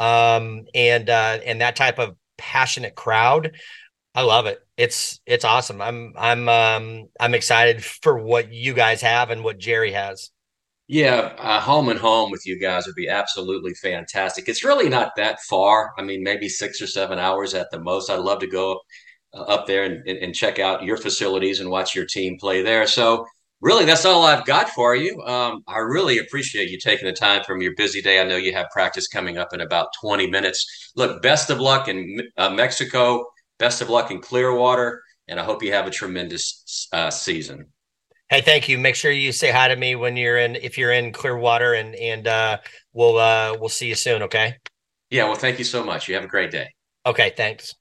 um, 0.00 0.64
and 0.74 1.08
uh, 1.08 1.38
and 1.44 1.60
that 1.60 1.76
type 1.76 1.98
of 1.98 2.16
passionate 2.38 2.94
crowd. 2.94 3.56
I 4.14 4.22
love 4.22 4.46
it. 4.46 4.58
It's 4.76 5.20
it's 5.26 5.44
awesome. 5.44 5.80
I'm 5.80 6.14
I'm 6.18 6.48
um, 6.48 7.08
I'm 7.20 7.34
excited 7.34 7.84
for 7.84 8.18
what 8.18 8.52
you 8.52 8.74
guys 8.74 9.00
have 9.02 9.30
and 9.30 9.44
what 9.44 9.58
Gerry 9.58 9.92
has. 9.92 10.30
Yeah, 10.88 11.34
uh, 11.38 11.60
home 11.60 11.88
and 11.88 11.98
home 11.98 12.30
with 12.30 12.44
you 12.44 12.58
guys 12.58 12.86
would 12.86 12.96
be 12.96 13.08
absolutely 13.08 13.72
fantastic. 13.74 14.48
It's 14.48 14.64
really 14.64 14.88
not 14.88 15.12
that 15.16 15.40
far. 15.40 15.92
I 15.96 16.02
mean, 16.02 16.22
maybe 16.22 16.48
six 16.48 16.82
or 16.82 16.86
seven 16.86 17.18
hours 17.18 17.54
at 17.54 17.70
the 17.70 17.80
most. 17.80 18.10
I'd 18.10 18.20
love 18.20 18.40
to 18.40 18.46
go 18.46 18.80
uh, 19.32 19.42
up 19.42 19.66
there 19.66 19.84
and, 19.84 20.06
and, 20.06 20.34
check 20.34 20.58
out 20.58 20.82
your 20.82 20.98
facilities 20.98 21.60
and 21.60 21.70
watch 21.70 21.94
your 21.94 22.04
team 22.04 22.36
play 22.38 22.60
there. 22.60 22.86
So 22.86 23.26
really, 23.62 23.84
that's 23.84 24.04
all 24.04 24.24
I've 24.24 24.44
got 24.44 24.68
for 24.70 24.94
you. 24.94 25.18
Um, 25.22 25.62
I 25.66 25.78
really 25.78 26.18
appreciate 26.18 26.68
you 26.68 26.78
taking 26.78 27.06
the 27.06 27.14
time 27.14 27.42
from 27.44 27.62
your 27.62 27.74
busy 27.76 28.02
day. 28.02 28.20
I 28.20 28.24
know 28.24 28.36
you 28.36 28.52
have 28.52 28.66
practice 28.70 29.08
coming 29.08 29.38
up 29.38 29.54
in 29.54 29.60
about 29.60 29.88
20 30.00 30.26
minutes. 30.26 30.92
Look, 30.96 31.22
best 31.22 31.48
of 31.48 31.60
luck 31.60 31.88
in 31.88 32.20
uh, 32.36 32.50
Mexico. 32.50 33.24
Best 33.58 33.80
of 33.80 33.88
luck 33.88 34.10
in 34.10 34.20
Clearwater. 34.20 35.02
And 35.28 35.40
I 35.40 35.44
hope 35.44 35.62
you 35.62 35.72
have 35.72 35.86
a 35.86 35.90
tremendous 35.90 36.88
uh, 36.92 37.10
season. 37.10 37.66
Hey, 38.28 38.40
thank 38.40 38.68
you. 38.68 38.78
Make 38.78 38.96
sure 38.96 39.12
you 39.12 39.30
say 39.30 39.52
hi 39.52 39.68
to 39.68 39.76
me 39.76 39.94
when 39.94 40.16
you're 40.16 40.38
in, 40.38 40.56
if 40.56 40.76
you're 40.76 40.92
in 40.92 41.12
Clearwater, 41.12 41.74
and 41.74 41.94
and 41.94 42.26
uh, 42.26 42.58
we'll 42.92 43.18
uh, 43.18 43.56
we'll 43.60 43.68
see 43.68 43.88
you 43.88 43.94
soon. 43.94 44.22
Okay. 44.22 44.56
Yeah. 45.10 45.24
Well, 45.24 45.34
thank 45.34 45.58
you 45.58 45.64
so 45.64 45.84
much. 45.84 46.08
You 46.08 46.14
have 46.14 46.24
a 46.24 46.28
great 46.28 46.50
day. 46.50 46.70
Okay. 47.04 47.34
Thanks. 47.36 47.74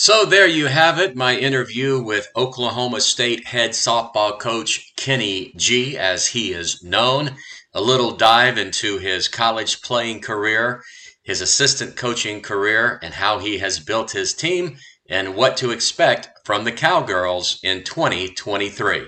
So 0.00 0.24
there 0.24 0.46
you 0.46 0.66
have 0.66 1.00
it, 1.00 1.16
my 1.16 1.36
interview 1.36 2.00
with 2.00 2.30
Oklahoma 2.36 3.00
State 3.00 3.48
head 3.48 3.70
softball 3.70 4.38
coach 4.38 4.94
Kenny 4.94 5.52
G, 5.56 5.98
as 5.98 6.28
he 6.28 6.52
is 6.52 6.84
known. 6.84 7.34
A 7.74 7.80
little 7.80 8.12
dive 8.12 8.58
into 8.58 8.98
his 8.98 9.26
college 9.26 9.82
playing 9.82 10.20
career, 10.20 10.84
his 11.24 11.40
assistant 11.40 11.96
coaching 11.96 12.42
career, 12.42 13.00
and 13.02 13.12
how 13.12 13.40
he 13.40 13.58
has 13.58 13.80
built 13.80 14.12
his 14.12 14.34
team, 14.34 14.76
and 15.10 15.34
what 15.34 15.56
to 15.56 15.72
expect 15.72 16.28
from 16.44 16.62
the 16.62 16.70
Cowgirls 16.70 17.58
in 17.64 17.82
2023. 17.82 19.02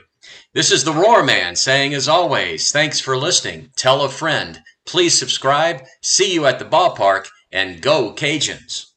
This 0.54 0.72
is 0.72 0.82
the 0.82 0.92
Roar 0.92 1.22
Man 1.22 1.54
saying, 1.54 1.94
as 1.94 2.08
always, 2.08 2.72
thanks 2.72 2.98
for 2.98 3.16
listening. 3.16 3.70
Tell 3.76 4.02
a 4.02 4.08
friend. 4.08 4.60
Please 4.86 5.16
subscribe. 5.16 5.84
See 6.02 6.34
you 6.34 6.46
at 6.46 6.58
the 6.58 6.64
ballpark, 6.64 7.28
and 7.52 7.80
go 7.80 8.12
Cajuns. 8.12 8.89